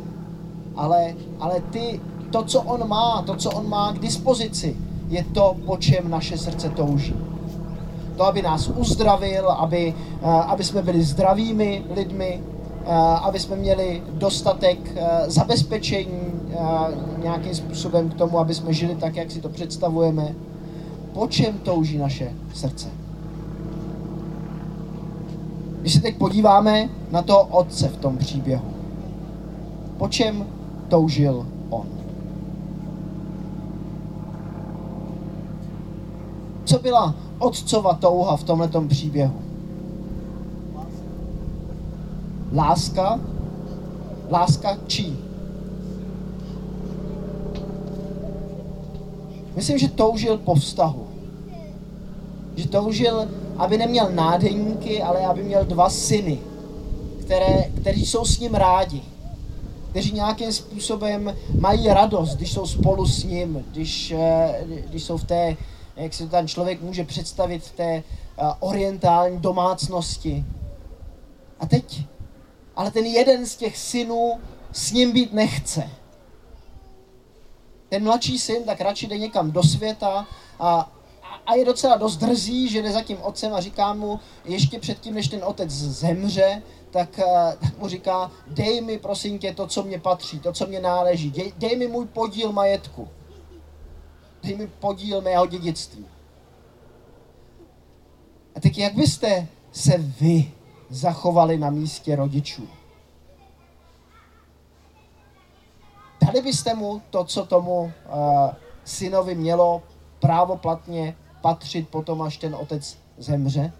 ale, 0.77 1.15
ale 1.41 1.61
ty, 1.61 2.01
to, 2.31 2.43
co 2.43 2.63
on 2.63 2.89
má, 2.89 3.23
to, 3.23 3.37
co 3.37 3.51
on 3.51 3.69
má 3.69 3.93
k 3.93 3.99
dispozici, 3.99 4.77
je 5.13 5.25
to, 5.25 5.57
po 5.67 5.77
čem 5.77 6.11
naše 6.11 6.39
srdce 6.39 6.69
touží. 6.69 7.15
To, 8.17 8.25
aby 8.25 8.43
nás 8.43 8.69
uzdravil, 8.69 9.51
aby, 9.51 9.95
eh, 9.95 10.25
aby 10.25 10.65
jsme 10.65 10.83
byli 10.83 11.03
zdravými 11.03 11.85
lidmi, 11.95 12.41
eh, 12.41 12.95
aby 12.97 13.39
jsme 13.39 13.57
měli 13.57 14.03
dostatek 14.13 14.79
eh, 14.97 15.31
zabezpečení 15.31 16.33
nějakým 17.23 17.55
způsobem 17.55 18.09
k 18.09 18.15
tomu, 18.15 18.39
aby 18.39 18.55
jsme 18.55 18.73
žili 18.73 18.95
tak, 18.95 19.17
jak 19.17 19.31
si 19.31 19.41
to 19.41 19.49
představujeme. 19.49 20.35
Po 21.13 21.27
čem 21.27 21.59
touží 21.59 21.99
naše 21.99 22.33
srdce? 22.55 22.89
Když 25.81 25.93
se 25.93 26.01
teď 26.01 26.17
podíváme 26.17 26.89
na 27.11 27.23
toho 27.23 27.43
otce 27.43 27.89
v 27.89 27.97
tom 27.97 28.19
příběhu, 28.19 28.69
po 29.99 30.09
čem 30.09 30.47
toužil 30.89 31.47
on? 31.71 31.87
Co 36.65 36.79
byla 36.79 37.15
otcova 37.39 37.95
touha 37.95 38.37
v 38.37 38.45
tomto 38.45 38.81
příběhu? 38.81 39.43
Láska? 42.53 43.21
Láska 44.31 44.79
čí? 44.87 45.19
Myslím, 49.57 49.79
že 49.79 49.89
toužil 49.89 50.39
po 50.39 50.55
vztahu. 50.55 51.07
Že 52.57 52.69
toužil, 52.69 53.29
aby 53.57 53.79
neměl 53.79 54.11
nádeníky, 54.13 55.03
ale 55.03 55.27
aby 55.27 55.43
měl 55.43 55.65
dva 55.65 55.91
syny, 55.91 56.39
které, 57.21 57.65
kteří 57.81 58.07
jsou 58.07 58.25
s 58.25 58.39
ním 58.39 58.55
rádi. 58.55 59.03
Kteří 59.91 60.13
nějakým 60.13 60.53
způsobem 60.53 61.35
mají 61.61 61.89
radost, 61.89 62.37
když 62.37 62.53
jsou 62.53 62.67
spolu 62.67 63.07
s 63.07 63.25
ním, 63.25 63.65
když, 63.73 64.11
eh, 64.11 64.65
když 64.89 65.05
jsou 65.05 65.17
v 65.17 65.25
té 65.25 65.57
jak 65.97 66.15
si 66.15 66.29
ten 66.29 66.49
člověk 66.49 66.81
může 66.81 67.05
představit 67.05 67.65
v 67.65 67.73
té 67.73 68.03
uh, 68.41 68.53
orientální 68.61 69.39
domácnosti. 69.39 70.45
A 71.61 71.67
teď, 71.67 72.03
ale 72.77 72.91
ten 72.91 73.07
jeden 73.07 73.47
z 73.47 73.57
těch 73.57 73.79
synů 73.79 74.41
s 74.73 74.93
ním 74.93 75.13
být 75.13 75.33
nechce. 75.33 75.91
Ten 77.89 78.05
mladší 78.05 78.39
syn 78.39 78.65
tak 78.65 78.81
radši 78.81 79.07
jde 79.07 79.19
někam 79.19 79.51
do 79.51 79.63
světa 79.63 80.27
a, 80.61 80.93
a 81.47 81.55
je 81.55 81.65
docela 81.65 81.97
dost 81.97 82.17
drzý, 82.17 82.69
že 82.69 82.83
jde 82.83 82.93
za 82.93 83.03
tím 83.03 83.19
otcem 83.23 83.55
a 83.55 83.61
říká 83.61 83.95
mu, 83.95 84.21
ještě 84.45 84.79
předtím, 84.79 85.15
než 85.15 85.29
ten 85.29 85.45
otec 85.45 85.71
zemře, 85.71 86.63
tak, 86.91 87.09
uh, 87.19 87.53
tak 87.61 87.79
mu 87.79 87.89
říká, 87.89 88.31
dej 88.47 88.81
mi 88.81 88.99
prosím 88.99 89.39
tě 89.39 89.55
to, 89.55 89.67
co 89.67 89.83
mě 89.83 89.99
patří, 89.99 90.41
to, 90.41 90.53
co 90.53 90.67
mě 90.67 90.81
náleží, 90.81 91.31
dej, 91.31 91.53
dej 91.57 91.77
mi 91.77 91.89
můj 91.89 92.07
podíl 92.07 92.53
majetku 92.53 93.09
dej 94.43 94.57
mi 94.57 94.67
podíl 94.67 95.21
mého 95.21 95.47
dědictví. 95.47 96.07
A 98.57 98.61
teď 98.61 98.79
jak 98.79 98.95
byste 98.95 99.49
se 99.73 99.99
vy 99.99 100.53
zachovali 100.91 101.59
na 101.59 101.71
místě 101.71 102.17
rodičů? 102.17 102.69
Dali 106.27 106.43
byste 106.43 106.75
mu 106.75 107.03
to, 107.11 107.25
co 107.25 107.47
tomu 107.47 107.81
uh, 107.81 107.91
synovi 108.85 109.35
mělo 109.35 109.83
právoplatně 110.21 111.17
patřit 111.41 111.89
potom, 111.89 112.23
až 112.23 112.37
ten 112.37 112.55
otec 112.55 112.99
zemře? 113.19 113.73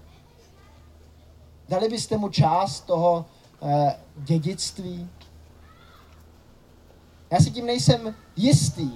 Dali 1.69 1.89
byste 1.89 2.17
mu 2.17 2.29
část 2.29 2.81
toho 2.81 3.25
uh, 3.61 3.91
dědictví? 4.17 5.11
Já 7.31 7.39
si 7.39 7.51
tím 7.51 7.67
nejsem 7.67 8.15
jistý, 8.37 8.91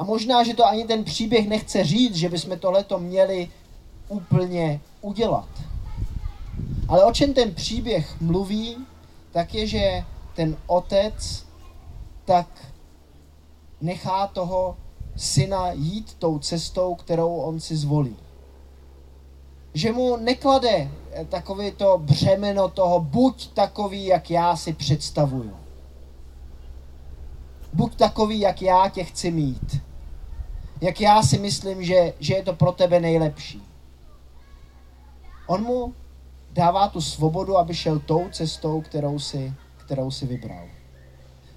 A 0.00 0.04
možná, 0.04 0.42
že 0.44 0.54
to 0.54 0.66
ani 0.66 0.84
ten 0.84 1.04
příběh 1.04 1.48
nechce 1.48 1.84
říct, 1.84 2.14
že 2.14 2.28
bychom 2.28 2.58
tohleto 2.58 2.98
měli 2.98 3.50
úplně 4.08 4.80
udělat. 5.00 5.48
Ale 6.88 7.04
o 7.04 7.12
čem 7.12 7.34
ten 7.34 7.54
příběh 7.54 8.20
mluví, 8.20 8.76
tak 9.32 9.54
je, 9.54 9.66
že 9.66 10.04
ten 10.34 10.56
otec 10.66 11.46
tak 12.24 12.46
nechá 13.80 14.26
toho 14.26 14.76
syna 15.16 15.72
jít 15.72 16.14
tou 16.18 16.38
cestou, 16.38 16.94
kterou 16.94 17.34
on 17.34 17.60
si 17.60 17.76
zvolí. 17.76 18.16
Že 19.74 19.92
mu 19.92 20.16
neklade 20.16 20.90
takové 21.28 21.70
to 21.70 21.98
břemeno 21.98 22.68
toho, 22.68 23.00
buď 23.00 23.48
takový, 23.52 24.06
jak 24.06 24.30
já 24.30 24.56
si 24.56 24.72
představuju. 24.72 25.56
Buď 27.72 27.96
takový, 27.96 28.40
jak 28.40 28.62
já 28.62 28.88
tě 28.88 29.04
chci 29.04 29.30
mít. 29.30 29.89
Jak 30.80 31.00
já 31.00 31.22
si 31.22 31.38
myslím, 31.38 31.84
že, 31.84 32.14
že 32.20 32.34
je 32.34 32.42
to 32.42 32.52
pro 32.52 32.72
tebe 32.72 33.00
nejlepší. 33.00 33.62
On 35.46 35.62
mu 35.62 35.94
dává 36.52 36.88
tu 36.88 37.00
svobodu, 37.00 37.58
aby 37.58 37.74
šel 37.74 37.98
tou 37.98 38.28
cestou, 38.28 38.80
kterou 38.80 39.18
si, 39.18 39.52
kterou 39.76 40.10
si 40.10 40.26
vybral. 40.26 40.64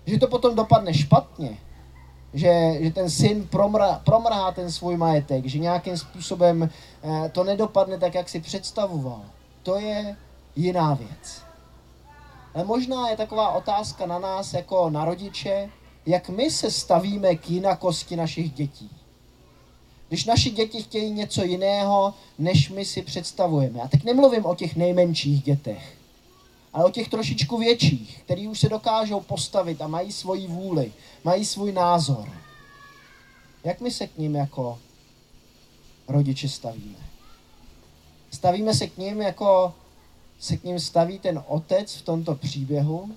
Že 0.06 0.20
to 0.20 0.28
potom 0.28 0.56
dopadne 0.56 0.94
špatně, 0.94 1.58
že, 2.34 2.78
že 2.80 2.92
ten 2.92 3.10
syn 3.10 3.48
promrhá, 3.48 4.02
promrhá 4.06 4.52
ten 4.52 4.72
svůj 4.72 4.98
majetek, 4.98 5.46
že 5.46 5.60
nějakým 5.60 5.98
způsobem 5.98 6.70
eh, 7.04 7.30
to 7.30 7.44
nedopadne 7.44 7.98
tak, 7.98 8.16
jak 8.16 8.30
si 8.30 8.40
představoval. 8.40 9.22
To 9.64 9.80
je 9.80 10.16
jiná 10.56 10.94
věc. 10.94 11.44
Ale 12.54 12.66
možná 12.66 13.10
je 13.10 13.18
taková 13.18 13.50
otázka 13.50 14.06
na 14.06 14.20
nás 14.20 14.54
jako 14.54 14.90
na 14.90 15.06
rodiče, 15.06 15.70
jak 16.06 16.30
my 16.30 16.52
se 16.52 16.72
stavíme 16.72 17.36
k 17.36 17.50
jinakosti 17.50 18.16
našich 18.16 18.52
dětí. 18.52 19.03
Když 20.10 20.26
naši 20.26 20.50
děti 20.50 20.84
chtějí 20.84 21.12
něco 21.12 21.44
jiného, 21.44 22.14
než 22.38 22.70
my 22.70 22.86
si 22.86 23.02
představujeme. 23.02 23.82
A 23.82 23.88
teď 23.88 24.04
nemluvím 24.04 24.46
o 24.46 24.56
těch 24.56 24.76
nejmenších 24.76 25.44
dětech, 25.44 25.98
ale 26.74 26.86
o 26.86 26.90
těch 26.92 27.10
trošičku 27.10 27.58
větších, 27.58 28.22
který 28.26 28.48
už 28.48 28.60
se 28.60 28.70
dokážou 28.70 29.20
postavit 29.20 29.82
a 29.82 29.88
mají 29.88 30.12
svoji 30.12 30.48
vůli, 30.48 30.94
mají 31.24 31.46
svůj 31.46 31.72
názor. 31.72 32.30
Jak 33.64 33.82
my 33.82 33.92
se 33.92 34.08
k 34.08 34.18
ním 34.18 34.36
jako 34.36 34.80
rodiče 36.08 36.50
stavíme? 36.50 36.98
Stavíme 38.32 38.74
se 38.74 38.88
k 38.88 38.98
ním 38.98 39.22
jako 39.22 39.74
se 40.40 40.58
k 40.58 40.64
ním 40.64 40.80
staví 40.80 41.20
ten 41.20 41.44
otec 41.48 41.96
v 41.96 42.02
tomto 42.02 42.36
příběhu, 42.36 43.16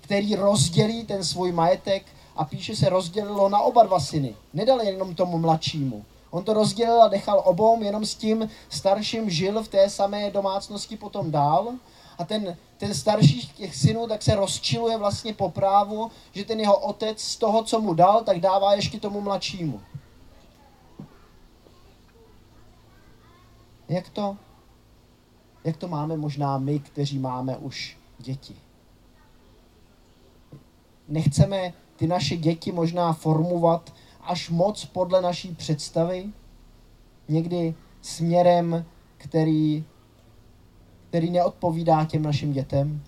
který 0.00 0.34
rozdělí 0.34 1.04
ten 1.04 1.24
svůj 1.24 1.52
majetek 1.52 2.06
a 2.36 2.44
píše 2.44 2.76
se 2.76 2.88
rozdělilo 2.88 3.48
na 3.48 3.60
oba 3.60 3.82
dva 3.82 4.00
syny. 4.00 4.36
Nedal 4.52 4.80
jenom 4.80 5.14
tomu 5.14 5.38
mladšímu. 5.38 6.04
On 6.30 6.44
to 6.44 6.52
rozdělil 6.52 7.02
a 7.02 7.08
nechal 7.08 7.42
obou, 7.44 7.82
jenom 7.82 8.04
s 8.06 8.14
tím 8.14 8.50
starším 8.68 9.30
žil 9.30 9.62
v 9.62 9.68
té 9.68 9.90
samé 9.90 10.30
domácnosti 10.30 10.96
potom 10.96 11.30
dál. 11.30 11.72
A 12.18 12.24
ten, 12.24 12.56
ten 12.76 12.94
starší 12.94 13.48
těch 13.48 13.76
synů 13.76 14.06
tak 14.06 14.22
se 14.22 14.34
rozčiluje 14.34 14.98
vlastně 14.98 15.34
po 15.34 15.50
právu, 15.50 16.10
že 16.32 16.44
ten 16.44 16.60
jeho 16.60 16.78
otec 16.78 17.20
z 17.20 17.36
toho, 17.36 17.64
co 17.64 17.80
mu 17.80 17.94
dal, 17.94 18.24
tak 18.24 18.40
dává 18.40 18.74
ještě 18.74 19.00
tomu 19.00 19.20
mladšímu. 19.20 19.80
Jak 23.88 24.08
to, 24.08 24.36
jak 25.64 25.76
to 25.76 25.88
máme 25.88 26.16
možná 26.16 26.58
my, 26.58 26.78
kteří 26.78 27.18
máme 27.18 27.56
už 27.56 27.98
děti? 28.18 28.56
Nechceme 31.08 31.72
ty 31.96 32.06
naše 32.06 32.36
děti 32.36 32.72
možná 32.72 33.12
formovat 33.12 33.92
až 34.20 34.50
moc 34.50 34.84
podle 34.84 35.22
naší 35.22 35.54
představy, 35.54 36.26
někdy 37.28 37.74
směrem, 38.02 38.84
který, 39.16 39.84
který 41.08 41.30
neodpovídá 41.30 42.04
těm 42.04 42.22
našim 42.22 42.52
dětem. 42.52 43.02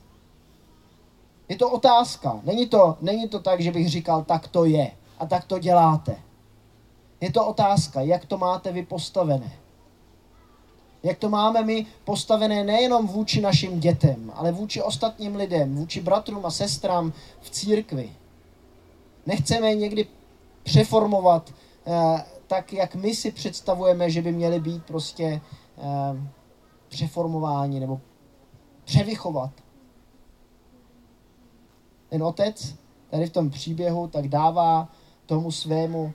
Je 1.48 1.56
to 1.56 1.70
otázka. 1.70 2.40
Není 2.44 2.66
to, 2.66 2.96
není 3.00 3.28
to 3.28 3.40
tak, 3.40 3.60
že 3.60 3.72
bych 3.72 3.90
říkal, 3.90 4.24
tak 4.24 4.48
to 4.48 4.64
je 4.64 4.90
a 5.18 5.26
tak 5.26 5.44
to 5.44 5.58
děláte. 5.58 6.16
Je 7.20 7.32
to 7.32 7.46
otázka, 7.46 8.00
jak 8.00 8.24
to 8.24 8.38
máte 8.38 8.72
vy 8.72 8.82
postavené. 8.82 9.52
Jak 11.02 11.18
to 11.18 11.28
máme 11.28 11.64
my 11.64 11.86
postavené 12.04 12.64
nejenom 12.64 13.06
vůči 13.06 13.40
našim 13.40 13.80
dětem, 13.80 14.32
ale 14.34 14.52
vůči 14.52 14.82
ostatním 14.82 15.36
lidem, 15.36 15.74
vůči 15.74 16.00
bratrům 16.00 16.46
a 16.46 16.50
sestrám 16.50 17.12
v 17.40 17.50
církvi. 17.50 18.10
Nechceme 19.26 19.74
někdy 19.74 20.06
přeformovat 20.62 21.54
eh, 21.86 22.24
tak, 22.46 22.72
jak 22.72 22.94
my 22.94 23.14
si 23.14 23.30
představujeme, 23.30 24.10
že 24.10 24.22
by 24.22 24.32
měly 24.32 24.60
být 24.60 24.84
prostě 24.84 25.40
eh, 25.78 26.30
přeformováni 26.88 27.80
nebo 27.80 28.00
převychovat. 28.84 29.50
Ten 32.08 32.22
otec 32.22 32.74
tady 33.10 33.26
v 33.26 33.32
tom 33.32 33.50
příběhu 33.50 34.08
tak 34.08 34.28
dává 34.28 34.88
tomu 35.26 35.52
svému 35.52 36.12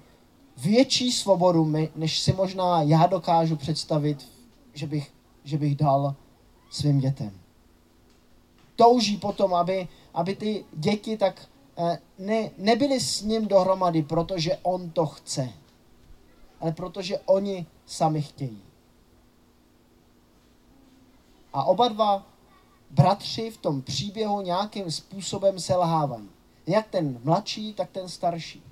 větší 0.57 1.11
svobodu, 1.11 1.73
než 1.95 2.19
si 2.19 2.33
možná 2.33 2.81
já 2.81 3.05
dokážu 3.05 3.55
představit, 3.55 4.27
že 4.73 4.87
bych, 4.87 5.11
že 5.43 5.57
bych 5.57 5.75
dal 5.75 6.15
svým 6.69 6.99
dětem. 6.99 7.31
Touží 8.75 9.17
potom, 9.17 9.53
aby, 9.53 9.87
aby 10.13 10.35
ty 10.35 10.65
děti 10.73 11.17
tak 11.17 11.47
ne, 12.17 12.49
nebyli 12.57 12.99
s 12.99 13.21
ním 13.21 13.47
dohromady, 13.47 14.03
protože 14.03 14.57
on 14.63 14.89
to 14.89 15.05
chce, 15.05 15.49
ale 16.59 16.71
protože 16.71 17.19
oni 17.19 17.65
sami 17.85 18.21
chtějí. 18.21 18.61
A 21.53 21.63
oba 21.63 21.87
dva 21.87 22.25
bratři 22.89 23.51
v 23.51 23.57
tom 23.57 23.81
příběhu 23.81 24.41
nějakým 24.41 24.91
způsobem 24.91 25.59
selhávají. 25.59 26.29
Jak 26.67 26.87
ten 26.87 27.19
mladší, 27.23 27.73
tak 27.73 27.89
ten 27.89 28.09
starší. 28.09 28.63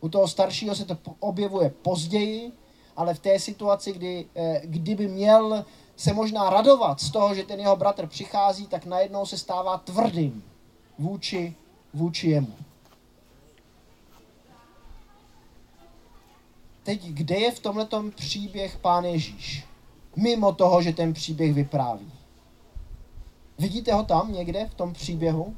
U 0.00 0.08
toho 0.08 0.28
staršího 0.28 0.74
se 0.74 0.84
to 0.84 0.96
objevuje 1.20 1.70
později, 1.70 2.52
ale 2.96 3.14
v 3.14 3.18
té 3.18 3.38
situaci, 3.38 3.92
kdy, 3.92 4.26
eh, 4.34 4.60
kdyby 4.64 5.08
měl 5.08 5.64
se 5.96 6.12
možná 6.12 6.50
radovat 6.50 7.00
z 7.00 7.10
toho, 7.10 7.34
že 7.34 7.42
ten 7.42 7.60
jeho 7.60 7.76
bratr 7.76 8.06
přichází, 8.06 8.66
tak 8.66 8.86
najednou 8.86 9.26
se 9.26 9.38
stává 9.38 9.78
tvrdým 9.78 10.44
vůči 10.98 11.54
vůči 11.96 12.30
jemu. 12.30 12.54
Teď, 16.82 17.04
kde 17.04 17.36
je 17.36 17.50
v 17.50 17.60
tomto 17.60 18.10
příběh 18.14 18.78
Pán 18.78 19.04
Ježíš? 19.04 19.64
Mimo 20.16 20.52
toho, 20.52 20.82
že 20.82 20.92
ten 20.92 21.12
příběh 21.12 21.54
vypráví. 21.54 22.12
Vidíte 23.58 23.92
ho 23.92 24.04
tam 24.04 24.32
někde 24.32 24.66
v 24.66 24.74
tom 24.74 24.92
příběhu? 24.92 25.56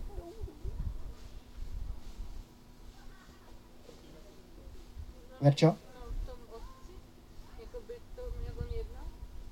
Verčo? 5.40 5.74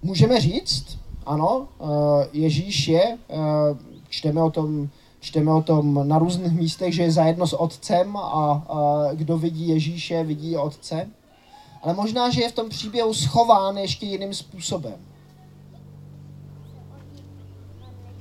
Můžeme 0.03 0.41
říct, 0.41 0.99
ano, 1.27 1.69
eh, 1.81 2.29
Ježíš 2.33 2.89
je, 2.89 3.19
eh, 3.31 3.37
čteme 4.09 4.43
o 4.43 4.51
tom 4.51 4.91
Čteme 5.21 5.53
o 5.53 5.63
tom 5.63 6.09
na 6.09 6.19
různých 6.19 6.53
místech, 6.53 6.95
že 6.95 7.03
je 7.03 7.11
zajedno 7.11 7.47
s 7.47 7.61
Otcem 7.61 8.17
a, 8.17 8.21
a 8.21 9.09
kdo 9.13 9.39
vidí 9.39 9.69
Ježíše, 9.69 10.25
vidí 10.25 10.57
Otce. 10.57 11.09
Ale 11.83 11.95
možná, 11.95 12.31
že 12.31 12.43
je 12.43 12.49
v 12.49 12.55
tom 12.55 12.69
příběhu 12.69 13.15
schován 13.15 13.79
ještě 13.79 14.07
jiným 14.07 14.35
způsobem. 14.35 14.95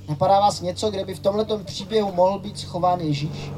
Napadá 0.08 0.40
vás 0.40 0.60
něco, 0.60 0.90
kde 0.90 1.04
by 1.04 1.14
v 1.14 1.20
tomto 1.20 1.58
příběhu 1.58 2.12
mohl 2.12 2.38
být 2.38 2.58
schován 2.58 3.00
Ježíš? 3.00 3.50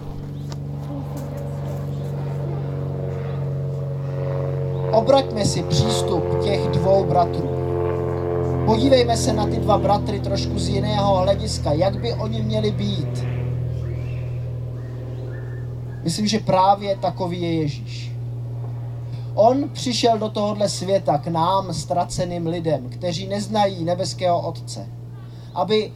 Obraťme 4.92 5.44
si 5.44 5.62
přístup 5.62 6.24
těch 6.44 6.66
dvou 6.66 7.04
bratrů. 7.04 7.67
Podívejme 8.68 9.16
se 9.16 9.32
na 9.32 9.46
ty 9.46 9.56
dva 9.56 9.78
bratry 9.78 10.20
trošku 10.20 10.58
z 10.58 10.68
jiného 10.68 11.16
hlediska. 11.16 11.72
Jak 11.72 12.00
by 12.00 12.14
oni 12.14 12.42
měli 12.42 12.70
být? 12.70 13.24
Myslím, 16.04 16.26
že 16.26 16.38
právě 16.38 16.96
takový 16.96 17.42
je 17.42 17.54
Ježíš. 17.54 18.12
On 19.34 19.68
přišel 19.68 20.18
do 20.18 20.28
tohohle 20.28 20.68
světa 20.68 21.18
k 21.18 21.26
nám, 21.26 21.74
ztraceným 21.74 22.46
lidem, 22.46 22.90
kteří 22.90 23.26
neznají 23.26 23.84
nebeského 23.84 24.48
Otce, 24.48 24.88
aby, 25.54 25.92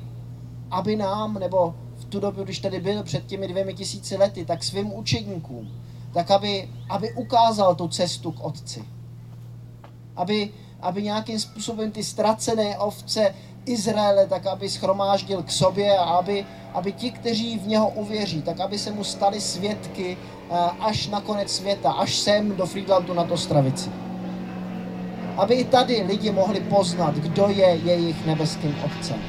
aby 0.71 0.97
nám, 0.97 1.35
nebo 1.35 1.75
v 1.97 2.05
tu 2.05 2.21
dobu, 2.21 2.45
když 2.45 2.59
tady 2.59 2.81
byl 2.81 3.03
před 3.03 3.27
těmi 3.27 3.49
dvěmi 3.49 3.75
tisíci 3.75 4.17
lety, 4.17 4.45
tak 4.45 4.65
svým 4.65 4.93
učedníkům, 4.93 5.71
tak 6.13 6.31
aby, 6.31 6.69
aby 6.89 7.13
ukázal 7.13 7.75
tu 7.75 7.89
cestu 7.89 8.33
k 8.33 8.45
Otci. 8.45 8.85
Aby, 10.17 10.51
aby 10.83 11.03
nějakým 11.03 11.41
způsobem 11.41 11.91
ty 11.91 12.05
ztracené 12.05 12.79
ovce 12.79 13.35
Izraele, 13.67 14.27
tak 14.27 14.47
aby 14.47 14.69
schromáždil 14.69 15.43
k 15.43 15.51
sobě 15.51 15.99
a 15.99 16.03
aby, 16.03 16.47
aby 16.75 16.93
ti, 16.93 17.11
kteří 17.11 17.59
v 17.59 17.67
něho 17.67 17.89
uvěří, 17.89 18.43
tak 18.43 18.61
aby 18.61 18.79
se 18.79 18.91
mu 18.91 19.05
stali 19.05 19.41
svědky 19.41 20.17
až 20.81 21.09
na 21.09 21.21
konec 21.21 21.57
světa, 21.57 21.93
až 21.93 22.15
sem 22.15 22.57
do 22.57 22.67
Friedlandu 22.67 23.15
na 23.15 23.25
to 23.25 23.37
stravici. 23.39 23.91
Aby 25.37 25.55
i 25.55 25.65
tady 25.65 26.03
lidi 26.03 26.33
mohli 26.33 26.61
poznat, 26.61 27.15
kdo 27.15 27.49
je 27.49 27.81
jejich 27.85 28.27
nebeským 28.27 28.77
Otcem 28.85 29.23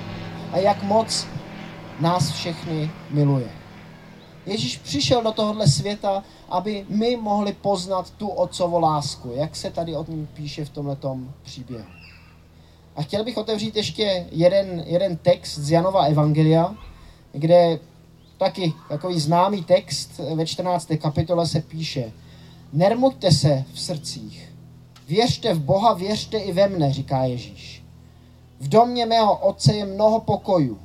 a 0.51 0.57
jak 0.57 0.83
moc 0.83 1.27
nás 1.99 2.31
všechny 2.31 2.91
miluje. 3.09 3.62
Ježíš 4.45 4.77
přišel 4.77 5.23
do 5.23 5.31
tohohle 5.31 5.67
světa, 5.67 6.23
aby 6.49 6.85
my 6.89 7.15
mohli 7.15 7.53
poznat 7.53 8.11
tu 8.11 8.27
otcovo 8.27 8.79
lásku, 8.79 9.31
jak 9.35 9.55
se 9.55 9.71
tady 9.71 9.95
o 9.95 10.05
ní 10.07 10.27
píše 10.33 10.65
v 10.65 10.69
tomhletom 10.69 11.33
příběhu. 11.43 11.85
A 12.95 13.01
chtěl 13.01 13.23
bych 13.23 13.37
otevřít 13.37 13.75
ještě 13.75 14.27
jeden, 14.31 14.83
jeden 14.87 15.17
text 15.17 15.57
z 15.57 15.71
Janova 15.71 16.03
Evangelia, 16.03 16.75
kde 17.31 17.79
taky 18.37 18.73
takový 18.89 19.19
známý 19.19 19.63
text 19.63 20.21
ve 20.35 20.45
14. 20.45 20.91
kapitole 21.01 21.47
se 21.47 21.61
píše 21.61 22.11
Nermuďte 22.73 23.31
se 23.31 23.63
v 23.73 23.79
srdcích, 23.79 24.53
věřte 25.07 25.53
v 25.53 25.59
Boha, 25.59 25.93
věřte 25.93 26.37
i 26.37 26.51
ve 26.51 26.67
mne, 26.67 26.93
říká 26.93 27.23
Ježíš. 27.23 27.83
V 28.59 28.67
domě 28.67 29.05
mého 29.05 29.37
otce 29.37 29.73
je 29.73 29.85
mnoho 29.85 30.19
pokojů. 30.19 30.79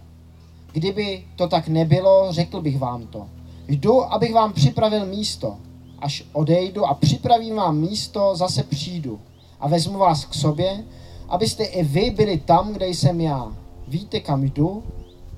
Kdyby 0.73 1.25
to 1.37 1.49
tak 1.49 1.69
nebylo, 1.69 2.27
řekl 2.31 2.61
bych 2.61 2.79
vám 2.79 3.07
to. 3.07 3.29
Jdu, 3.69 4.13
abych 4.13 4.35
vám 4.35 4.53
připravil 4.53 5.07
místo. 5.07 5.57
Až 5.99 6.25
odejdu 6.33 6.87
a 6.87 6.95
připravím 6.95 7.57
vám 7.57 7.79
místo, 7.79 8.37
zase 8.37 8.63
přijdu 8.63 9.21
a 9.61 9.69
vezmu 9.69 9.99
vás 9.99 10.25
k 10.25 10.35
sobě, 10.35 10.85
abyste 11.29 11.65
i 11.65 11.85
vy 11.85 12.11
byli 12.11 12.39
tam, 12.39 12.73
kde 12.73 12.87
jsem 12.89 13.21
já. 13.21 13.57
Víte, 13.89 14.21
kam 14.21 14.45
jdu 14.45 14.83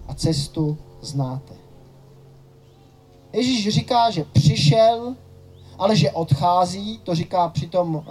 a 0.08 0.14
cestu 0.14 0.78
znáte. 1.00 1.54
Ježíš 3.32 3.68
říká, 3.68 4.10
že 4.10 4.24
přišel, 4.24 5.14
ale 5.78 5.96
že 5.96 6.10
odchází, 6.10 7.00
to 7.04 7.14
říká 7.14 7.48
přitom 7.48 7.94
uh, 7.94 8.02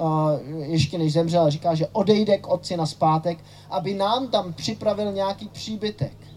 ještě 0.61 0.97
než 0.97 1.13
zemřel, 1.13 1.51
říká, 1.51 1.75
že 1.75 1.87
odejde 1.87 2.37
k 2.37 2.47
otci 2.47 2.77
na 2.77 2.85
zpátek, 2.85 3.43
aby 3.69 3.93
nám 3.93 4.27
tam 4.27 4.53
připravil 4.53 5.11
nějaký 5.11 5.47
příbytek. 5.47 6.28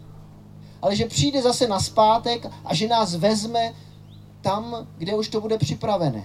Ale 0.82 0.96
že 0.96 1.06
přijde 1.06 1.42
zase 1.42 1.68
na 1.68 1.80
zpátek 1.80 2.46
a 2.64 2.74
že 2.74 2.88
nás 2.88 3.14
vezme 3.14 3.72
tam, 4.40 4.86
kde 4.98 5.14
už 5.14 5.28
to 5.28 5.40
bude 5.40 5.58
připravené. 5.58 6.24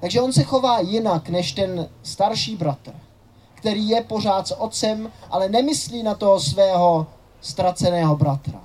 Takže 0.00 0.20
on 0.20 0.32
se 0.32 0.42
chová 0.42 0.80
jinak 0.80 1.28
než 1.28 1.52
ten 1.52 1.88
starší 2.02 2.56
bratr, 2.56 2.92
který 3.54 3.88
je 3.88 4.02
pořád 4.02 4.48
s 4.48 4.60
otcem, 4.60 5.10
ale 5.30 5.48
nemyslí 5.48 6.02
na 6.02 6.14
toho 6.14 6.40
svého 6.40 7.06
ztraceného 7.40 8.16
bratra. 8.16 8.60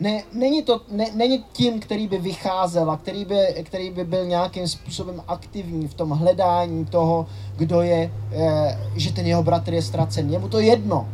Ne, 0.00 0.22
není, 0.32 0.62
to, 0.62 0.80
ne, 0.90 1.06
není 1.14 1.44
tím, 1.52 1.80
který 1.80 2.08
by 2.08 2.18
vycházel 2.18 2.90
a 2.90 2.96
který 2.96 3.24
by, 3.24 3.64
který 3.64 3.90
by 3.90 4.04
byl 4.04 4.26
nějakým 4.26 4.68
způsobem 4.68 5.22
aktivní 5.28 5.88
v 5.88 5.94
tom 5.94 6.10
hledání 6.10 6.86
toho, 6.86 7.26
kdo 7.56 7.82
je, 7.82 8.12
e, 8.32 8.78
že 8.96 9.12
ten 9.12 9.26
jeho 9.26 9.42
bratr 9.42 9.74
je 9.74 9.82
ztracen. 9.82 10.30
Je 10.30 10.38
mu 10.38 10.48
to 10.48 10.60
jedno. 10.60 11.08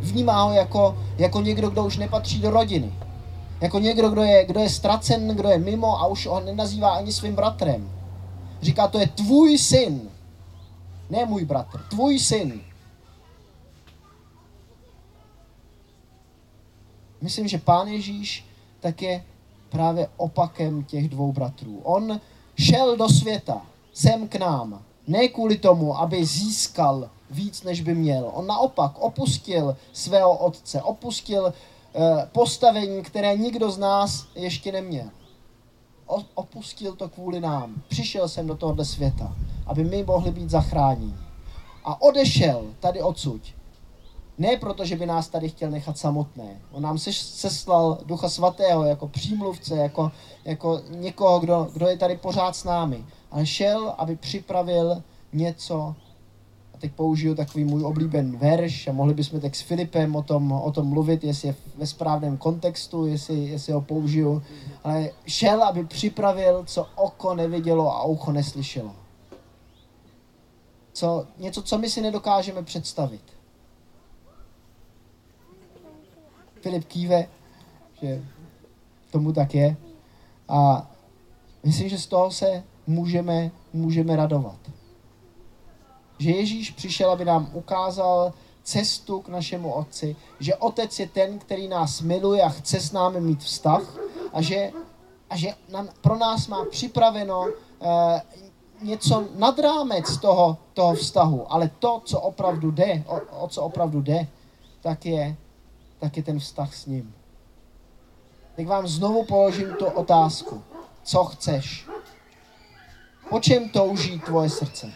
Vnímá 0.00 0.42
ho 0.42 0.52
jako, 0.52 0.98
jako 1.18 1.40
někdo, 1.40 1.70
kdo 1.70 1.84
už 1.84 1.96
nepatří 1.96 2.40
do 2.40 2.50
rodiny. 2.50 2.92
Jako 3.60 3.78
někdo, 3.78 4.10
kdo 4.10 4.22
je, 4.22 4.44
kdo 4.44 4.60
je 4.60 4.68
ztracen, 4.68 5.28
kdo 5.28 5.48
je 5.48 5.58
mimo 5.58 6.00
a 6.00 6.06
už 6.06 6.26
ho 6.26 6.40
nenazývá 6.40 6.90
ani 6.94 7.12
svým 7.12 7.34
bratrem. 7.34 7.90
Říká, 8.62 8.88
to 8.88 8.98
je 8.98 9.06
tvůj 9.06 9.58
syn. 9.58 10.10
Ne 11.10 11.26
můj 11.26 11.44
bratr, 11.44 11.80
tvůj 11.90 12.18
syn. 12.18 12.60
Myslím, 17.20 17.48
že 17.48 17.58
pán 17.58 17.88
Ježíš 17.88 18.44
tak 18.80 19.02
je 19.02 19.24
právě 19.68 20.08
opakem 20.16 20.84
těch 20.84 21.08
dvou 21.08 21.32
bratrů. 21.32 21.80
On 21.82 22.20
šel 22.58 22.96
do 22.96 23.08
světa, 23.08 23.62
sem 23.92 24.28
k 24.28 24.36
nám, 24.36 24.82
ne 25.06 25.28
kvůli 25.28 25.58
tomu, 25.58 25.98
aby 25.98 26.24
získal 26.24 27.10
víc, 27.30 27.62
než 27.62 27.80
by 27.80 27.94
měl. 27.94 28.30
On 28.34 28.46
naopak 28.46 28.98
opustil 28.98 29.76
svého 29.92 30.36
otce, 30.36 30.82
opustil 30.82 31.52
eh, 31.94 32.28
postavení, 32.32 33.02
které 33.02 33.36
nikdo 33.36 33.70
z 33.70 33.78
nás 33.78 34.26
ještě 34.34 34.72
neměl. 34.72 35.06
Opustil 36.34 36.96
to 36.96 37.08
kvůli 37.08 37.40
nám. 37.40 37.82
Přišel 37.88 38.28
jsem 38.28 38.46
do 38.46 38.54
tohohle 38.54 38.84
světa, 38.84 39.36
aby 39.66 39.84
my 39.84 40.02
mohli 40.02 40.30
být 40.30 40.50
zachráněni. 40.50 41.14
A 41.84 42.02
odešel 42.02 42.64
tady 42.80 43.02
odsud, 43.02 43.42
ne 44.40 44.56
proto, 44.56 44.84
že 44.84 44.96
by 44.96 45.06
nás 45.06 45.28
tady 45.28 45.48
chtěl 45.48 45.70
nechat 45.70 45.98
samotné. 45.98 46.60
On 46.72 46.82
nám 46.82 46.98
seslal 46.98 47.98
Ducha 48.06 48.28
Svatého 48.28 48.84
jako 48.84 49.08
přímluvce, 49.08 49.76
jako, 49.76 50.12
jako 50.44 50.80
někoho, 50.88 51.40
kdo, 51.40 51.68
kdo 51.72 51.88
je 51.88 51.96
tady 51.96 52.16
pořád 52.16 52.56
s 52.56 52.64
námi. 52.64 53.04
Ale 53.30 53.46
šel, 53.46 53.94
aby 53.98 54.16
připravil 54.16 55.02
něco, 55.32 55.94
teď 56.80 56.92
použiju 56.92 57.34
takový 57.34 57.64
můj 57.64 57.84
oblíben 57.84 58.36
verš, 58.36 58.88
a 58.88 58.92
mohli 58.92 59.14
bychom 59.14 59.40
tak 59.40 59.54
s 59.54 59.60
Filipem 59.60 60.16
o 60.16 60.22
tom, 60.22 60.52
o 60.52 60.72
tom 60.72 60.88
mluvit, 60.88 61.24
jestli 61.24 61.48
je 61.48 61.54
ve 61.76 61.86
správném 61.86 62.36
kontextu, 62.36 63.06
jestli, 63.06 63.38
jestli 63.38 63.72
ho 63.72 63.80
použiju. 63.80 64.42
Ale 64.84 65.10
šel, 65.26 65.64
aby 65.64 65.84
připravil, 65.84 66.64
co 66.66 66.86
oko 66.94 67.34
nevidělo 67.34 67.96
a 67.96 68.04
ucho 68.04 68.32
neslyšelo. 68.32 68.94
Co, 70.92 71.26
něco, 71.38 71.62
co 71.62 71.78
my 71.78 71.90
si 71.90 72.00
nedokážeme 72.00 72.62
představit. 72.62 73.22
Filip 76.60 76.84
kýve, 76.84 77.26
že 78.02 78.22
tomu 79.10 79.32
tak 79.32 79.54
je. 79.54 79.76
A 80.48 80.90
myslím, 81.64 81.88
že 81.88 81.98
z 81.98 82.06
toho 82.06 82.30
se 82.30 82.62
můžeme, 82.86 83.50
můžeme 83.72 84.16
radovat. 84.16 84.79
Že 86.20 86.30
Ježíš 86.30 86.70
přišel, 86.70 87.10
aby 87.10 87.24
nám 87.24 87.50
ukázal 87.52 88.32
cestu 88.62 89.20
k 89.20 89.28
našemu 89.28 89.72
Otci, 89.72 90.16
že 90.40 90.54
Otec 90.54 90.98
je 90.98 91.08
ten, 91.08 91.38
který 91.38 91.68
nás 91.68 92.00
miluje 92.00 92.42
a 92.42 92.48
chce 92.48 92.80
s 92.80 92.92
námi 92.92 93.20
mít 93.20 93.40
vztah 93.40 93.82
a 94.32 94.42
že, 94.42 94.70
a 95.30 95.36
že 95.36 95.54
nám, 95.68 95.88
pro 96.00 96.18
nás 96.18 96.46
má 96.46 96.64
připraveno 96.64 97.48
eh, 97.48 98.22
něco 98.82 99.24
nad 99.34 99.58
rámec 99.58 100.16
toho, 100.16 100.56
toho 100.72 100.94
vztahu, 100.94 101.52
ale 101.52 101.70
to, 101.78 102.02
co 102.04 102.20
opravdu 102.20 102.70
jde, 102.70 103.04
o, 103.06 103.44
o 103.44 103.48
co 103.48 103.62
opravdu 103.62 104.00
jde, 104.00 104.26
tak 104.80 105.06
je 105.06 105.36
tak 106.00 106.16
je 106.16 106.22
ten 106.22 106.38
vztah 106.38 106.74
s 106.74 106.86
ním. 106.86 107.14
Tak 108.56 108.66
vám 108.66 108.86
znovu 108.86 109.24
položím 109.24 109.74
tu 109.74 109.86
otázku. 109.86 110.62
Co 111.02 111.24
chceš? 111.24 111.88
Po 113.28 113.40
čem 113.40 113.68
touží 113.68 114.20
tvoje 114.20 114.50
srdce? 114.50 114.92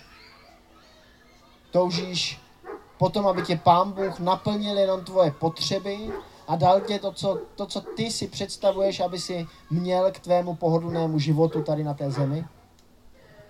Toužíš 1.74 2.40
potom, 2.98 3.26
aby 3.26 3.42
tě 3.42 3.56
Pán 3.56 3.92
Bůh 3.92 4.20
naplnil 4.20 4.78
jenom 4.78 5.04
tvoje 5.04 5.30
potřeby 5.30 6.12
a 6.48 6.56
dal 6.56 6.80
tě 6.80 6.98
to 6.98 7.12
co, 7.12 7.40
to, 7.54 7.66
co 7.66 7.80
ty 7.80 8.10
si 8.10 8.28
představuješ, 8.28 9.00
aby 9.00 9.18
si 9.18 9.46
měl 9.70 10.12
k 10.12 10.18
tvému 10.18 10.54
pohodlnému 10.54 11.18
životu 11.18 11.62
tady 11.62 11.84
na 11.84 11.94
té 11.94 12.10
zemi? 12.10 12.44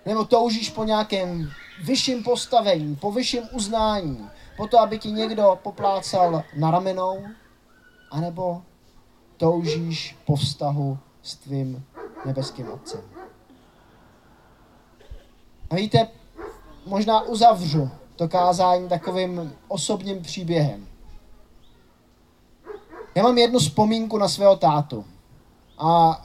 Nebo 0.05 0.25
toužíš 0.25 0.69
po 0.69 0.83
nějakém 0.83 1.51
vyšším 1.83 2.23
postavení, 2.23 2.95
po 2.95 3.11
vyšším 3.11 3.43
uznání, 3.51 4.29
po 4.57 4.67
to, 4.67 4.79
aby 4.79 4.99
ti 4.99 5.11
někdo 5.11 5.59
poplácal 5.63 6.43
na 6.57 6.71
ramenou, 6.71 7.25
anebo 8.11 8.61
toužíš 9.37 10.17
po 10.25 10.35
vztahu 10.35 10.97
s 11.21 11.35
tvým 11.35 11.85
nebeským 12.25 12.71
Otcem. 12.71 13.01
A 15.69 15.75
víte, 15.75 16.07
možná 16.85 17.21
uzavřu 17.21 17.91
to 18.15 18.27
kázání 18.27 18.89
takovým 18.89 19.53
osobním 19.67 20.21
příběhem. 20.21 20.87
Já 23.15 23.23
mám 23.23 23.37
jednu 23.37 23.59
vzpomínku 23.59 24.17
na 24.17 24.27
svého 24.27 24.55
tátu. 24.55 25.05
A 25.77 26.21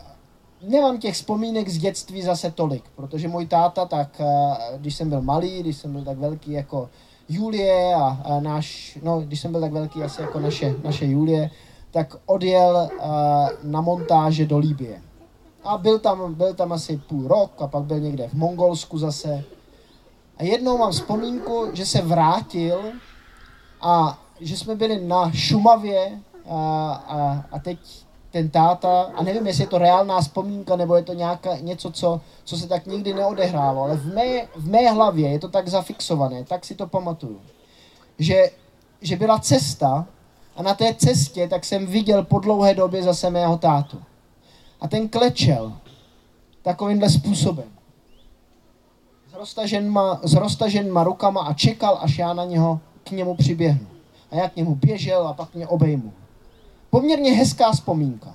nemám 0.63 0.99
těch 0.99 1.15
vzpomínek 1.15 1.69
z 1.69 1.79
dětství 1.79 2.23
zase 2.23 2.51
tolik, 2.51 2.85
protože 2.97 3.29
můj 3.29 3.47
táta, 3.47 3.85
tak 3.85 4.21
eh, 4.21 4.79
když 4.79 4.97
jsem 4.97 5.09
byl 5.09 5.23
malý, 5.23 5.61
když 5.61 5.77
jsem 5.77 5.93
byl 5.93 6.05
tak 6.05 6.19
velký 6.19 6.53
jako 6.53 6.91
Julie 7.31 7.95
a, 7.95 8.41
náš, 8.41 8.99
no, 9.03 9.21
když 9.21 9.41
jsem 9.41 9.53
byl 9.53 9.61
tak 9.61 9.73
velký 9.73 10.03
asi 10.03 10.23
jako 10.23 10.41
naše, 10.41 10.75
naše 10.85 11.07
Julie, 11.07 11.51
tak 11.91 12.17
odjel 12.27 12.89
uh, 12.93 13.09
na 13.63 13.81
montáže 13.81 14.47
do 14.47 14.59
Líbie. 14.59 15.03
A 15.65 15.79
byl 15.79 15.99
tam, 15.99 16.35
byl 16.35 16.55
tam 16.55 16.73
asi 16.73 16.97
půl 16.97 17.29
rok 17.29 17.53
a 17.59 17.67
pak 17.67 17.85
byl 17.85 18.01
někde 18.01 18.29
v 18.29 18.35
Mongolsku 18.35 18.99
zase. 18.99 19.45
A 20.41 20.45
jednou 20.45 20.79
mám 20.79 20.93
vzpomínku, 20.93 21.69
že 21.73 21.87
se 21.87 22.03
vrátil 22.03 22.93
a 23.81 24.19
že 24.41 24.57
jsme 24.57 24.75
byli 24.75 25.01
na 25.01 25.33
Šumavě 25.33 26.21
a, 26.51 26.93
a, 26.93 27.45
a 27.53 27.59
teď 27.59 27.79
ten 28.31 28.51
táta, 28.51 29.03
a 29.03 29.23
nevím, 29.23 29.47
jestli 29.47 29.63
je 29.63 29.69
to 29.69 29.79
reálná 29.79 30.21
vzpomínka, 30.21 30.77
nebo 30.77 30.97
je 30.97 31.03
to 31.03 31.15
nějaká, 31.15 31.57
něco, 31.57 31.91
co, 31.91 32.21
co 32.45 32.57
se 32.57 32.69
tak 32.69 32.87
nikdy 32.87 33.15
neodehrálo, 33.15 33.83
ale 33.83 33.97
v 33.97 34.15
mé, 34.15 34.47
v 34.57 34.71
mé 34.71 34.91
hlavě 34.91 35.31
je 35.31 35.39
to 35.39 35.49
tak 35.49 35.69
zafixované, 35.69 36.45
tak 36.45 36.65
si 36.65 36.75
to 36.75 36.87
pamatuju, 36.87 37.41
že, 38.19 38.51
že 39.01 39.17
byla 39.17 39.39
cesta, 39.39 40.07
a 40.57 40.63
na 40.63 40.75
té 40.75 40.95
cestě 40.95 41.49
tak 41.49 41.65
jsem 41.65 41.87
viděl 41.87 42.25
po 42.25 42.39
dlouhé 42.39 42.75
době 42.75 43.03
zase 43.03 43.31
mého 43.31 43.59
tátu. 43.59 44.03
A 44.81 44.89
ten 44.89 45.09
klečel. 45.09 45.73
takovýmhle 46.63 47.11
způsobem. 47.11 47.80
S 49.41 49.43
roztaženýma, 49.43 50.21
s 50.23 50.35
roztaženýma 50.35 51.05
rukama 51.05 51.41
a 51.43 51.55
čekal, 51.55 51.99
až 52.01 52.19
já 52.19 52.33
na 52.33 52.45
něho 52.45 52.81
k 53.05 53.11
němu 53.11 53.35
přiběhnu. 53.35 53.87
A 54.31 54.37
já 54.37 54.49
k 54.49 54.57
němu 54.57 54.75
běžel 54.75 55.29
a 55.29 55.33
pak 55.33 55.55
mě 55.55 55.67
obejmu. 55.67 56.13
Poměrně 56.91 57.33
hezká 57.33 57.73
vzpomínka. 57.73 58.35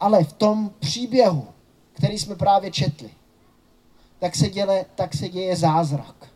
Ale 0.00 0.24
v 0.24 0.32
tom 0.32 0.70
příběhu, 0.78 1.46
který 1.92 2.18
jsme 2.18 2.34
právě 2.34 2.70
četli, 2.70 3.10
tak 4.18 4.36
se, 4.36 4.48
děle, 4.48 4.84
tak 4.94 5.14
se 5.14 5.28
děje 5.28 5.56
zázrak. 5.56 6.28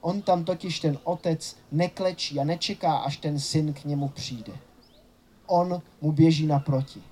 On 0.00 0.22
tam 0.22 0.44
totiž 0.44 0.80
ten 0.80 0.98
otec 1.04 1.56
neklečí 1.72 2.40
a 2.40 2.44
nečeká, 2.44 2.96
až 2.96 3.16
ten 3.16 3.40
syn 3.40 3.72
k 3.72 3.84
němu 3.84 4.08
přijde. 4.08 4.52
On 5.46 5.82
mu 6.00 6.12
běží 6.12 6.46
naproti. 6.46 7.02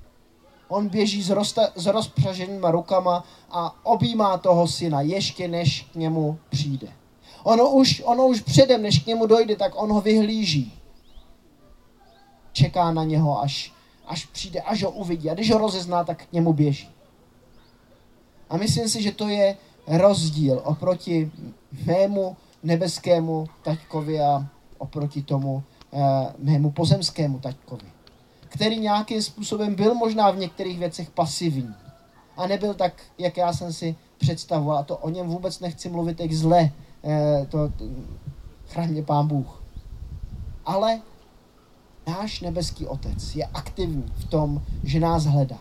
On 0.71 0.89
běží 0.89 1.23
s, 1.23 1.31
rozta, 1.31 1.69
s 1.75 1.87
rozpřaženýma 1.87 2.71
rukama 2.71 3.25
a 3.51 3.87
objímá 3.87 4.39
toho 4.39 4.69
syna, 4.69 5.01
ještě 5.01 5.49
než 5.49 5.83
k 5.93 5.95
němu 5.95 6.39
přijde. 6.49 6.89
Ono 7.43 7.71
už, 7.71 8.03
ono 8.05 8.27
už 8.27 8.41
předem, 8.41 8.83
než 8.83 8.99
k 8.99 9.07
němu 9.07 9.27
dojde, 9.27 9.57
tak 9.57 9.73
on 9.83 9.93
ho 9.93 10.01
vyhlíží. 10.01 10.73
Čeká 12.53 12.93
na 12.93 13.05
něho, 13.05 13.43
až, 13.43 13.73
až 14.07 14.27
přijde, 14.27 14.61
až 14.61 14.83
ho 14.83 14.91
uvidí. 14.91 15.31
A 15.31 15.35
když 15.35 15.51
ho 15.51 15.59
rozezná, 15.59 16.05
tak 16.05 16.27
k 16.27 16.33
němu 16.33 16.53
běží. 16.53 16.89
A 18.51 18.57
myslím 18.57 18.89
si, 18.89 19.03
že 19.03 19.13
to 19.13 19.29
je 19.29 19.57
rozdíl 19.87 20.63
oproti 20.65 21.31
mému 21.87 22.37
nebeskému 22.63 23.47
taťkovi 23.63 24.21
a 24.21 24.47
oproti 24.79 25.23
tomu 25.23 25.63
eh, 25.93 25.99
mému 26.39 26.71
pozemskému 26.71 27.39
taťkovi, 27.39 27.87
který 28.51 28.79
nějakým 28.79 29.23
způsobem 29.23 29.75
byl 29.75 29.95
možná 29.95 30.31
v 30.31 30.39
některých 30.39 30.79
věcech 30.79 31.11
pasivní 31.11 31.75
a 32.37 32.47
nebyl 32.47 32.75
tak, 32.75 33.03
jak 33.19 33.37
já 33.37 33.53
jsem 33.53 33.73
si 33.73 33.97
představoval. 34.19 34.79
A 34.79 34.83
to 34.83 34.97
o 34.97 35.11
něm 35.11 35.29
vůbec 35.29 35.61
nechci 35.61 35.89
mluvit 35.89 36.21
jak 36.21 36.33
zle, 36.33 36.71
eh, 37.05 37.47
to, 37.51 37.69
to 37.69 37.85
chraň 38.69 39.05
pán 39.05 39.27
Bůh. 39.29 39.63
Ale 40.67 41.01
náš 42.07 42.41
nebeský 42.41 42.87
otec 42.87 43.37
je 43.37 43.47
aktivní 43.47 44.13
v 44.17 44.25
tom, 44.25 44.63
že 44.85 45.01
nás 45.01 45.25
hledá. 45.25 45.59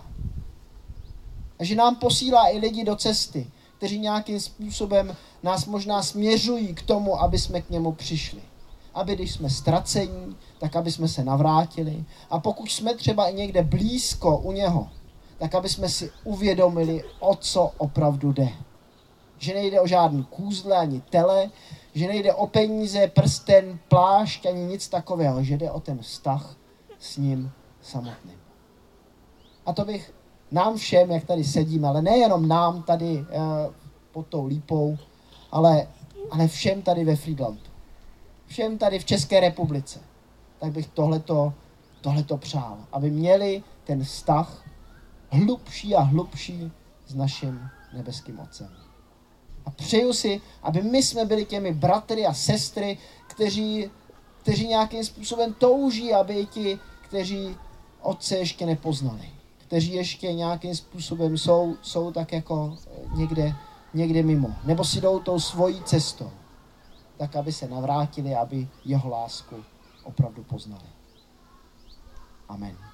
A 1.59 1.63
že 1.63 1.75
nám 1.75 1.95
posílá 1.95 2.49
i 2.49 2.57
lidi 2.57 2.83
do 2.83 2.95
cesty, 2.95 3.47
kteří 3.77 3.99
nějakým 3.99 4.39
způsobem 4.39 5.15
nás 5.43 5.65
možná 5.65 6.03
směřují 6.03 6.75
k 6.75 6.81
tomu, 6.81 7.21
aby 7.21 7.39
jsme 7.39 7.61
k 7.61 7.69
němu 7.69 7.91
přišli. 7.91 8.41
Aby 8.93 9.15
když 9.15 9.31
jsme 9.31 9.49
ztracení, 9.49 10.35
tak 10.59 10.75
aby 10.75 10.91
jsme 10.91 11.07
se 11.07 11.23
navrátili. 11.23 12.05
A 12.29 12.39
pokud 12.39 12.71
jsme 12.71 12.95
třeba 12.95 13.27
i 13.27 13.33
někde 13.33 13.63
blízko 13.63 14.37
u 14.37 14.51
něho, 14.51 14.87
tak 15.37 15.55
aby 15.55 15.69
jsme 15.69 15.89
si 15.89 16.11
uvědomili, 16.23 17.03
o 17.19 17.35
co 17.35 17.71
opravdu 17.77 18.33
jde. 18.33 18.49
Že 19.37 19.53
nejde 19.53 19.81
o 19.81 19.87
žádný 19.87 20.23
kůzle 20.23 20.77
ani 20.77 21.01
tele, 21.01 21.49
že 21.95 22.07
nejde 22.07 22.33
o 22.33 22.47
peníze, 22.47 23.07
prsten, 23.07 23.79
plášť 23.87 24.45
ani 24.45 24.65
nic 24.65 24.87
takového, 24.87 25.43
že 25.43 25.57
jde 25.57 25.71
o 25.71 25.79
ten 25.79 25.99
vztah 25.99 26.55
s 26.99 27.17
ním 27.17 27.51
samotným. 27.81 28.39
A 29.65 29.73
to 29.73 29.85
bych 29.85 30.13
nám 30.51 30.77
všem, 30.77 31.11
jak 31.11 31.25
tady 31.25 31.43
sedíme, 31.43 31.87
ale 31.87 32.01
nejenom 32.01 32.47
nám 32.47 32.83
tady 32.83 33.19
uh, 33.19 33.25
pod 34.11 34.27
tou 34.27 34.45
lípou, 34.45 34.97
ale, 35.51 35.87
ale 36.31 36.47
všem 36.47 36.81
tady 36.81 37.05
ve 37.05 37.15
Friedlandu. 37.15 37.61
Všem 38.47 38.77
tady 38.77 38.99
v 38.99 39.05
České 39.05 39.39
republice. 39.39 40.08
Tak 40.59 40.71
bych 40.71 40.87
tohleto, 40.87 41.53
tohleto 42.01 42.37
přál. 42.37 42.77
Aby 42.91 43.11
měli 43.11 43.63
ten 43.83 44.03
vztah 44.03 44.65
hlubší 45.29 45.95
a 45.95 46.01
hlubší 46.01 46.71
s 47.07 47.15
naším 47.15 47.69
nebeským 47.93 48.39
Otcem. 48.39 48.69
A 49.65 49.71
přeju 49.71 50.13
si, 50.13 50.41
aby 50.63 50.81
my 50.81 51.03
jsme 51.03 51.25
byli 51.25 51.45
těmi 51.45 51.73
bratry 51.73 52.25
a 52.25 52.33
sestry, 52.33 52.97
kteří, 53.27 53.91
kteří 54.41 54.67
nějakým 54.67 55.03
způsobem 55.03 55.53
touží, 55.53 56.13
aby 56.13 56.45
ti, 56.45 56.79
kteří 57.01 57.55
Otce 58.01 58.37
ještě 58.37 58.65
nepoznali 58.65 59.39
kteří 59.69 59.93
ještě 59.93 60.33
nějakým 60.33 60.75
způsobem 60.75 61.37
jsou, 61.37 61.75
jsou 61.81 62.11
tak 62.11 62.31
jako 62.31 62.77
někde, 63.15 63.55
někde 63.93 64.23
mimo. 64.23 64.55
Nebo 64.63 64.83
si 64.83 65.01
jdou 65.01 65.19
tou 65.19 65.39
svojí 65.39 65.83
cestou, 65.83 66.31
tak 67.17 67.35
aby 67.35 67.51
se 67.51 67.67
navrátili, 67.67 68.35
aby 68.35 68.67
jeho 68.85 69.09
lásku 69.09 69.55
opravdu 70.09 70.43
poznali. 70.43 70.89
Amen. 72.47 72.88